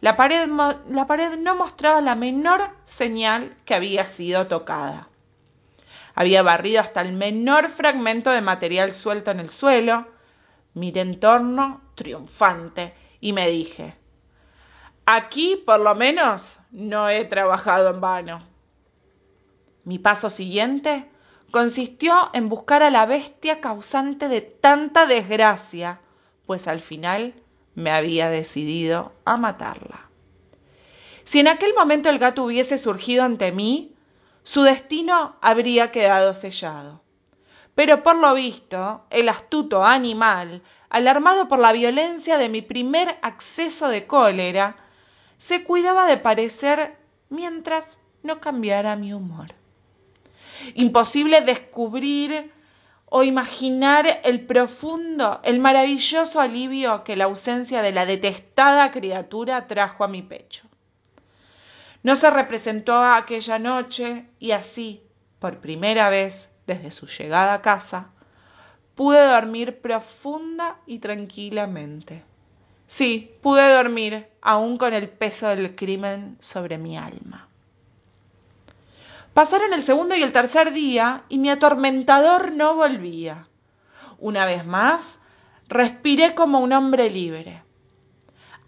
La 0.00 0.16
pared 0.16 0.48
no 0.48 1.54
mostraba 1.54 2.00
la 2.00 2.16
menor 2.16 2.70
señal 2.86 3.56
que 3.64 3.76
había 3.76 4.04
sido 4.04 4.48
tocada. 4.48 5.10
Había 6.14 6.42
barrido 6.42 6.80
hasta 6.80 7.00
el 7.00 7.12
menor 7.12 7.68
fragmento 7.68 8.30
de 8.30 8.40
material 8.40 8.94
suelto 8.94 9.30
en 9.30 9.40
el 9.40 9.50
suelo. 9.50 10.06
Miré 10.74 11.00
en 11.00 11.18
torno, 11.18 11.82
triunfante, 11.94 12.94
y 13.20 13.32
me 13.32 13.48
dije, 13.48 13.96
aquí 15.06 15.62
por 15.64 15.80
lo 15.80 15.94
menos 15.94 16.60
no 16.70 17.08
he 17.08 17.24
trabajado 17.24 17.90
en 17.90 18.00
vano. 18.00 18.42
Mi 19.84 19.98
paso 19.98 20.30
siguiente 20.30 21.08
consistió 21.50 22.30
en 22.32 22.48
buscar 22.48 22.82
a 22.82 22.90
la 22.90 23.06
bestia 23.06 23.60
causante 23.60 24.28
de 24.28 24.40
tanta 24.40 25.06
desgracia, 25.06 26.00
pues 26.46 26.66
al 26.66 26.80
final 26.80 27.34
me 27.74 27.90
había 27.90 28.28
decidido 28.28 29.12
a 29.24 29.36
matarla. 29.36 30.08
Si 31.24 31.40
en 31.40 31.48
aquel 31.48 31.74
momento 31.74 32.08
el 32.08 32.18
gato 32.18 32.44
hubiese 32.44 32.76
surgido 32.78 33.24
ante 33.24 33.52
mí, 33.52 33.93
su 34.44 34.62
destino 34.62 35.36
habría 35.40 35.90
quedado 35.90 36.34
sellado. 36.34 37.00
Pero 37.74 38.02
por 38.02 38.16
lo 38.16 38.34
visto, 38.34 39.04
el 39.10 39.28
astuto 39.28 39.84
animal, 39.84 40.62
alarmado 40.90 41.48
por 41.48 41.58
la 41.58 41.72
violencia 41.72 42.38
de 42.38 42.48
mi 42.48 42.62
primer 42.62 43.18
acceso 43.22 43.88
de 43.88 44.06
cólera, 44.06 44.76
se 45.38 45.64
cuidaba 45.64 46.06
de 46.06 46.18
parecer 46.18 46.96
mientras 47.30 47.98
no 48.22 48.40
cambiara 48.40 48.94
mi 48.94 49.12
humor. 49.12 49.48
Imposible 50.74 51.40
descubrir 51.40 52.52
o 53.06 53.22
imaginar 53.22 54.20
el 54.24 54.46
profundo, 54.46 55.40
el 55.42 55.58
maravilloso 55.58 56.40
alivio 56.40 57.02
que 57.02 57.16
la 57.16 57.24
ausencia 57.24 57.82
de 57.82 57.92
la 57.92 58.06
detestada 58.06 58.90
criatura 58.90 59.66
trajo 59.66 60.04
a 60.04 60.08
mi 60.08 60.22
pecho. 60.22 60.68
No 62.04 62.16
se 62.16 62.28
representó 62.28 63.02
aquella 63.02 63.58
noche 63.58 64.26
y 64.38 64.50
así, 64.50 65.02
por 65.38 65.60
primera 65.60 66.10
vez 66.10 66.50
desde 66.66 66.90
su 66.90 67.06
llegada 67.06 67.54
a 67.54 67.62
casa, 67.62 68.10
pude 68.94 69.26
dormir 69.26 69.80
profunda 69.80 70.76
y 70.86 70.98
tranquilamente. 70.98 72.22
Sí, 72.86 73.32
pude 73.40 73.72
dormir 73.72 74.28
aún 74.42 74.76
con 74.76 74.92
el 74.92 75.08
peso 75.08 75.48
del 75.48 75.74
crimen 75.74 76.36
sobre 76.40 76.76
mi 76.76 76.98
alma. 76.98 77.48
Pasaron 79.32 79.72
el 79.72 79.82
segundo 79.82 80.14
y 80.14 80.22
el 80.22 80.32
tercer 80.32 80.74
día 80.74 81.24
y 81.30 81.38
mi 81.38 81.48
atormentador 81.48 82.52
no 82.52 82.74
volvía. 82.74 83.48
Una 84.18 84.44
vez 84.44 84.66
más, 84.66 85.20
respiré 85.68 86.34
como 86.34 86.60
un 86.60 86.74
hombre 86.74 87.08
libre. 87.08 87.63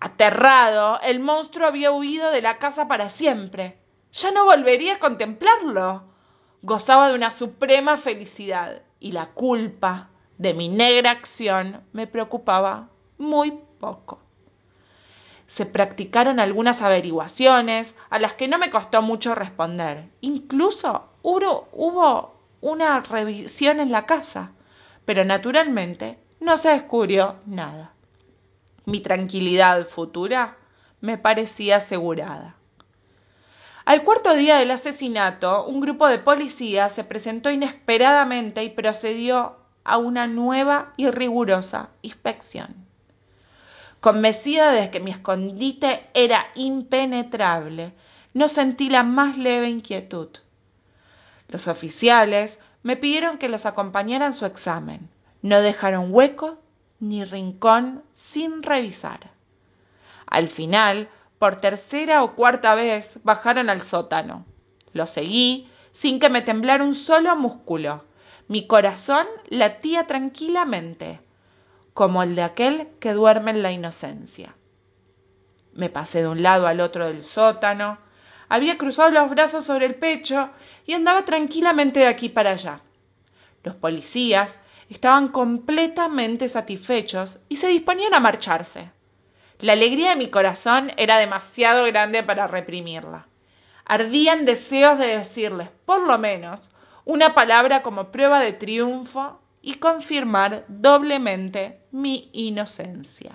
Aterrado, 0.01 1.01
el 1.03 1.21
monstruo 1.21 1.67
había 1.67 1.93
huido 1.93 2.31
de 2.31 2.43
la 2.43 2.59
casa 2.59 2.89
para 2.89 3.09
siempre. 3.09 3.79
Ya 4.13 4.31
no 4.31 4.45
volvería 4.45 4.95
a 4.95 4.99
contemplarlo. 4.99 6.05
Gozaba 6.63 7.09
de 7.09 7.15
una 7.15 7.31
suprema 7.31 7.97
felicidad 7.97 8.83
y 9.01 9.13
la 9.13 9.27
culpa 9.31 10.11
de 10.39 10.55
mi 10.55 10.69
negra 10.69 11.11
acción 11.11 11.85
me 11.93 12.07
preocupaba 12.07 12.89
muy 13.19 13.53
poco 13.81 14.21
se 15.47 15.65
practicaron 15.65 16.41
algunas 16.41 16.83
averiguaciones 16.83 17.95
a 18.11 18.19
las 18.19 18.35
que 18.35 18.49
no 18.49 18.59
me 18.59 18.71
costó 18.71 19.03
mucho 19.03 19.35
responder. 19.35 20.11
Incluso 20.21 21.09
hubo, 21.23 21.69
hubo 21.73 22.35
una 22.61 23.01
revisión 23.01 23.81
en 23.81 23.93
la 23.93 24.07
casa, 24.07 24.53
pero 25.05 25.25
naturalmente 25.25 26.19
no 26.41 26.57
se 26.57 26.71
descubrió 26.71 27.37
nada. 27.47 27.93
Mi 28.87 29.01
tranquilidad 29.01 29.85
futura 29.85 30.57
me 31.01 31.19
parecía 31.19 31.79
asegurada. 31.79 32.55
Al 33.85 34.05
cuarto 34.05 34.33
día 34.35 34.59
del 34.59 34.71
asesinato, 34.71 35.67
un 35.67 35.81
grupo 35.81 36.07
de 36.07 36.21
policías 36.21 36.93
se 36.93 37.03
presentó 37.03 37.51
inesperadamente 37.51 38.63
y 38.63 38.69
procedió 38.69 39.57
a 39.83 39.97
una 39.97 40.29
nueva 40.29 40.93
y 40.97 41.11
rigurosa 41.11 41.91
inspección. 42.03 42.77
Convencida 43.99 44.71
de 44.71 44.89
que 44.93 45.01
mi 45.01 45.11
escondite 45.11 46.07
era 46.15 46.47
impenetrable, 46.55 47.93
no 48.35 48.47
sentí 48.47 48.89
la 48.89 49.03
más 49.03 49.37
leve 49.37 49.69
inquietud. 49.69 50.29
Los 51.49 51.67
oficiales 51.67 52.61
me 52.85 52.97
pidieron 52.97 53.39
que 53.39 53.49
los 53.49 53.67
acompañara 53.67 54.27
en 54.27 54.33
su 54.33 54.47
examen. 54.47 55.09
No 55.43 55.61
dejaron 55.61 56.15
hueco 56.15 56.59
ni 57.01 57.25
rincón 57.25 58.03
sin 58.13 58.63
revisar. 58.63 59.31
Al 60.27 60.49
final, 60.49 61.09
por 61.39 61.61
tercera 61.61 62.23
o 62.23 62.35
cuarta 62.35 62.75
vez, 62.75 63.21
bajaron 63.23 63.71
al 63.71 63.83
sótano. 63.83 64.45
Lo 64.93 65.07
seguí 65.07 65.69
sin 65.93 66.19
que 66.21 66.29
me 66.29 66.43
temblara 66.43 66.85
un 66.85 66.95
solo 66.95 67.37
músculo. 67.37 68.05
Mi 68.49 68.67
corazón 68.67 69.27
latía 69.49 70.07
tranquilamente 70.07 71.21
como 71.95 72.23
el 72.23 72.35
de 72.35 72.43
aquel 72.43 72.89
que 73.01 73.15
duerme 73.15 73.53
en 73.53 73.63
la 73.63 73.73
inocencia. 73.73 74.55
Me 75.73 75.89
pasé 75.89 76.21
de 76.21 76.29
un 76.29 76.43
lado 76.43 76.67
al 76.67 76.81
otro 76.81 77.07
del 77.07 77.25
sótano, 77.25 77.99
había 78.49 78.79
cruzado 78.79 79.11
los 79.11 79.31
brazos 79.31 79.65
sobre 79.65 79.87
el 79.87 79.95
pecho 79.95 80.51
y 80.85 80.93
andaba 80.93 81.25
tranquilamente 81.25 82.01
de 82.01 82.07
aquí 82.07 82.29
para 82.29 82.51
allá. 82.51 82.81
Los 83.65 83.77
policías 83.77 84.59
estaban 84.89 85.29
completamente 85.29 86.49
satisfechos 86.49 87.39
y 87.49 87.57
se 87.57 87.69
disponían 87.69 88.15
a 88.15 88.21
marcharse. 88.21 88.91
La 89.61 89.73
alegría 89.73 90.11
de 90.11 90.17
mi 90.17 90.29
corazón 90.29 90.93
era 90.97 91.19
demasiado 91.19 91.85
grande 91.85 92.23
para 92.23 92.47
reprimirla. 92.47 93.27
Ardían 93.85 94.45
deseos 94.45 94.99
de 94.99 95.19
decirles, 95.19 95.69
por 95.85 96.01
lo 96.01 96.19
menos, 96.19 96.71
una 97.05 97.35
palabra 97.35 97.83
como 97.83 98.11
prueba 98.11 98.41
de 98.41 98.53
triunfo 98.53 99.41
y 99.63 99.75
confirmar 99.75 100.65
doblemente 100.69 101.81
mi 101.93 102.29
inocencia. 102.33 103.33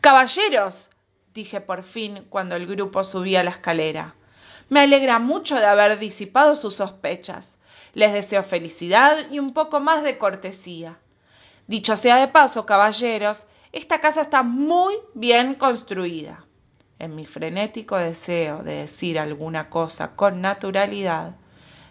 Caballeros, 0.00 0.90
dije 1.34 1.60
por 1.60 1.84
fin 1.84 2.24
cuando 2.28 2.56
el 2.56 2.66
grupo 2.66 3.04
subía 3.04 3.44
la 3.44 3.50
escalera, 3.50 4.14
me 4.68 4.80
alegra 4.80 5.18
mucho 5.18 5.56
de 5.56 5.66
haber 5.66 5.98
disipado 5.98 6.54
sus 6.54 6.76
sospechas. 6.76 7.57
Les 7.98 8.12
deseo 8.12 8.44
felicidad 8.44 9.28
y 9.28 9.40
un 9.40 9.52
poco 9.52 9.80
más 9.80 10.04
de 10.04 10.18
cortesía. 10.18 11.00
Dicho 11.66 11.96
sea 11.96 12.14
de 12.14 12.28
paso, 12.28 12.64
caballeros, 12.64 13.48
esta 13.72 14.00
casa 14.00 14.20
está 14.20 14.44
muy 14.44 14.94
bien 15.14 15.54
construida. 15.54 16.44
En 17.00 17.16
mi 17.16 17.26
frenético 17.26 17.98
deseo 17.98 18.62
de 18.62 18.74
decir 18.74 19.18
alguna 19.18 19.68
cosa 19.68 20.14
con 20.14 20.40
naturalidad, 20.40 21.34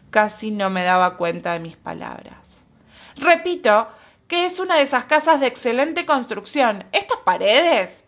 casi 0.10 0.50
no 0.50 0.70
me 0.70 0.86
daba 0.86 1.18
cuenta 1.18 1.52
de 1.52 1.60
mis 1.60 1.76
palabras. 1.76 2.60
Repito 3.18 3.90
que 4.30 4.46
es 4.46 4.60
una 4.60 4.78
de 4.78 4.84
esas 4.84 5.04
casas 5.04 5.42
de 5.42 5.48
excelente 5.48 6.06
construcción. 6.06 6.86
Estas 6.94 7.18
paredes. 7.26 8.06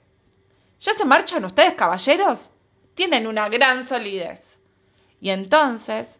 ¿Ya 0.79 0.93
se 0.93 1.03
marchan 1.03 1.43
ustedes, 1.43 1.73
caballeros? 1.73 2.49
Tienen 2.93 3.27
una 3.27 3.49
gran 3.49 3.83
solidez. 3.83 4.61
Y 5.19 5.31
entonces, 5.31 6.18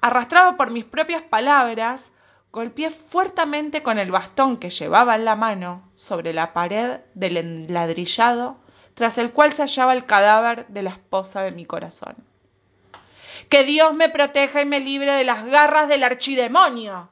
arrastrado 0.00 0.56
por 0.56 0.70
mis 0.70 0.84
propias 0.84 1.22
palabras, 1.22 2.12
golpeé 2.52 2.90
fuertemente 2.90 3.82
con 3.82 3.98
el 3.98 4.10
bastón 4.10 4.56
que 4.56 4.70
llevaba 4.70 5.14
en 5.14 5.24
la 5.24 5.36
mano 5.36 5.88
sobre 5.94 6.32
la 6.32 6.52
pared 6.52 7.00
del 7.14 7.36
enladrillado 7.36 8.56
tras 8.94 9.18
el 9.18 9.32
cual 9.32 9.52
se 9.52 9.62
hallaba 9.62 9.94
el 9.94 10.04
cadáver 10.04 10.66
de 10.68 10.82
la 10.82 10.90
esposa 10.90 11.42
de 11.42 11.52
mi 11.52 11.64
corazón. 11.64 12.16
Que 13.48 13.64
Dios 13.64 13.94
me 13.94 14.08
proteja 14.08 14.60
y 14.60 14.66
me 14.66 14.80
libre 14.80 15.12
de 15.12 15.24
las 15.24 15.46
garras 15.46 15.88
del 15.88 16.02
archidemonio, 16.02 17.08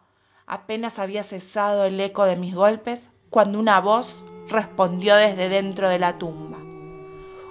Apenas 0.51 0.99
había 0.99 1.25
cesado 1.25 1.85
el 1.85 2.01
eco 2.01 2.25
de 2.25 2.35
mis 2.35 2.55
golpes 2.55 3.11
cuando 3.29 3.59
una 3.59 3.83
voz 3.83 4.25
respondió 4.49 5.15
desde 5.15 5.51
dentro 5.51 5.91
de 5.91 5.99
la 5.99 6.17
tumba. 6.17 6.57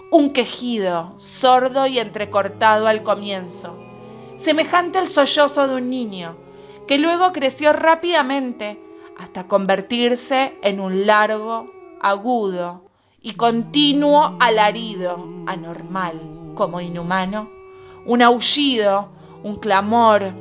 Un 0.10 0.34
quejido, 0.34 1.14
sordo 1.20 1.86
y 1.86 2.00
entrecortado 2.00 2.88
al 2.88 3.04
comienzo, 3.04 3.78
semejante 4.38 4.98
al 4.98 5.10
sollozo 5.10 5.68
de 5.68 5.76
un 5.76 5.90
niño, 5.90 6.38
que 6.88 6.98
luego 6.98 7.34
creció 7.34 7.74
rápidamente 7.74 8.80
hasta 9.18 9.48
convertirse 9.48 10.58
en 10.62 10.80
un 10.80 11.06
largo, 11.06 11.72
agudo 12.02 12.84
y 13.22 13.34
continuo 13.34 14.38
alarido, 14.40 15.18
anormal 15.48 16.54
como 16.56 16.80
inhumano, 16.82 17.50
un 18.06 18.22
aullido, 18.22 19.10
un 19.44 19.56
clamor 19.56 20.34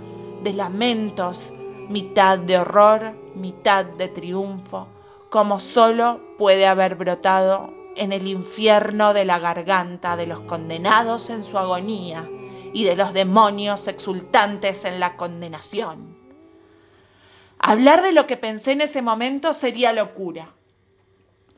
de 0.43 0.53
lamentos 0.53 1.53
mitad 1.89 2.39
de 2.39 2.59
horror, 2.59 3.15
mitad 3.35 3.85
de 3.85 4.09
triunfo, 4.09 4.89
como 5.31 5.59
solo 5.59 6.21
puede 6.39 6.67
haber 6.67 6.97
brotado 6.97 7.71
en 7.95 8.13
el 8.13 8.27
infierno 8.27 9.15
de 9.15 9.25
la 9.25 9.39
garganta 9.39 10.17
de 10.17 10.27
los 10.27 10.41
condenados 10.41 11.31
en 11.31 11.45
su 11.45 11.59
agonía 11.59 12.29
y 12.77 12.85
de 12.85 12.95
los 12.95 13.15
demonios 13.15 13.89
exultantes 13.89 14.85
en 14.85 15.01
la 15.01 15.17
condenación. 15.17 16.15
Hablar 17.59 18.03
de 18.03 18.13
lo 18.13 18.27
que 18.27 18.37
pensé 18.37 18.73
en 18.73 18.83
ese 18.83 19.01
momento 19.01 19.55
sería 19.55 19.95
locura. 19.95 20.53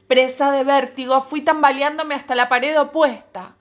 Presa 0.07 0.53
de 0.53 0.63
vértigo, 0.63 1.21
fui 1.21 1.41
tambaleándome 1.41 2.15
hasta 2.15 2.37
la 2.37 2.49
pared 2.49 2.81
opuesta. 2.81 3.57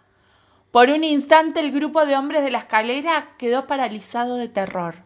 Por 0.70 0.92
un 0.92 1.04
instante 1.04 1.60
el 1.60 1.72
grupo 1.72 2.06
de 2.06 2.16
hombres 2.16 2.44
de 2.44 2.52
la 2.52 2.60
escalera 2.60 3.30
quedó 3.40 3.66
paralizado 3.66 4.36
de 4.36 4.50
terror. 4.50 4.98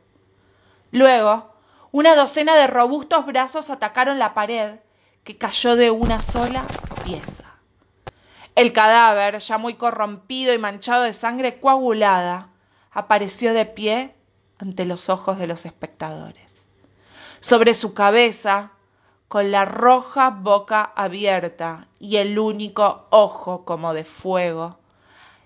Luego, 0.92 1.54
una 1.94 2.16
docena 2.16 2.58
de 2.58 2.68
robustos 2.68 3.26
brazos 3.28 3.70
atacaron 3.70 4.20
la 4.20 4.34
pared, 4.34 4.76
que 5.24 5.38
cayó 5.38 5.78
de 5.78 5.90
una 5.90 6.20
sola 6.20 6.64
pieza. 7.06 7.41
El 8.56 8.74
cadáver, 8.74 9.40
ya 9.40 9.58
muy 9.58 9.76
corrompido 9.76 10.54
y 10.54 10.58
manchado 10.58 11.04
de 11.04 11.14
sangre 11.14 11.60
coagulada, 11.60 12.50
apareció 12.92 13.54
de 13.54 13.66
pie 13.66 14.14
ante 14.58 14.86
los 14.86 15.10
ojos 15.10 15.38
de 15.38 15.48
los 15.48 15.66
espectadores. 15.66 16.66
Sobre 17.40 17.74
su 17.74 17.94
cabeza, 17.94 18.72
con 19.30 19.52
la 19.52 19.64
roja 19.64 20.30
boca 20.30 20.92
abierta 20.96 21.88
y 22.00 22.18
el 22.18 22.38
único 22.38 23.08
ojo 23.10 23.64
como 23.64 23.94
de 23.94 24.04
fuego, 24.04 24.78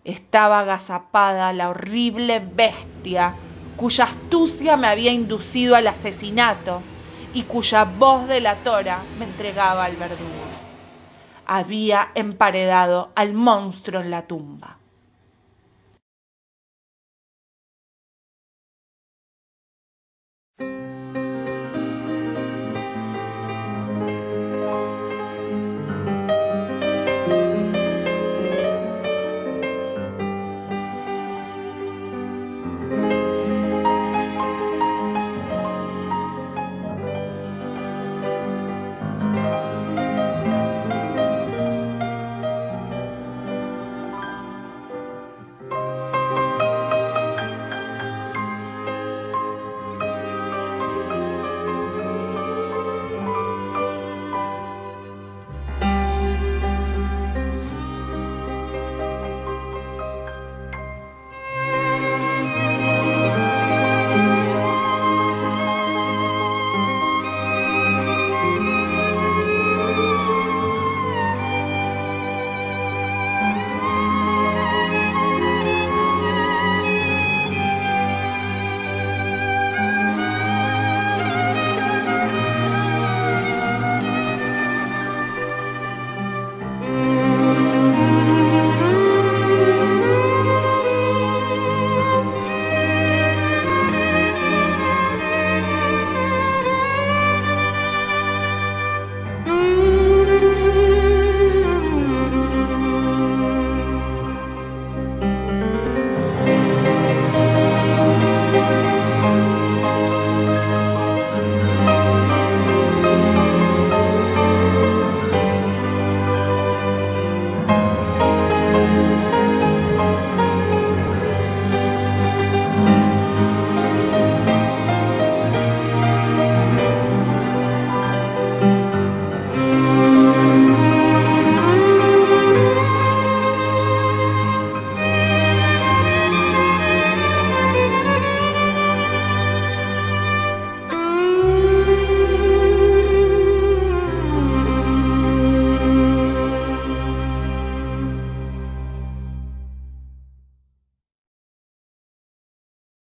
estaba 0.04 0.62
agazapada 0.62 1.54
la 1.54 1.70
horrible 1.70 2.40
bestia 2.40 3.38
cuya 3.76 4.06
astucia 4.06 4.78
me 4.78 4.88
había 4.88 5.12
inducido 5.12 5.76
al 5.76 5.88
asesinato 5.88 6.82
y 7.34 7.44
cuya 7.44 7.86
voz 7.86 8.28
delatora 8.28 9.06
me 9.14 9.26
entregaba 9.26 9.86
al 9.86 9.98
verdugo. 9.98 10.55
Había 11.46 12.12
emparedado 12.16 13.12
al 13.16 13.34
monstruo 13.34 14.02
en 14.02 14.12
la 14.12 14.28
tumba. 14.28 14.80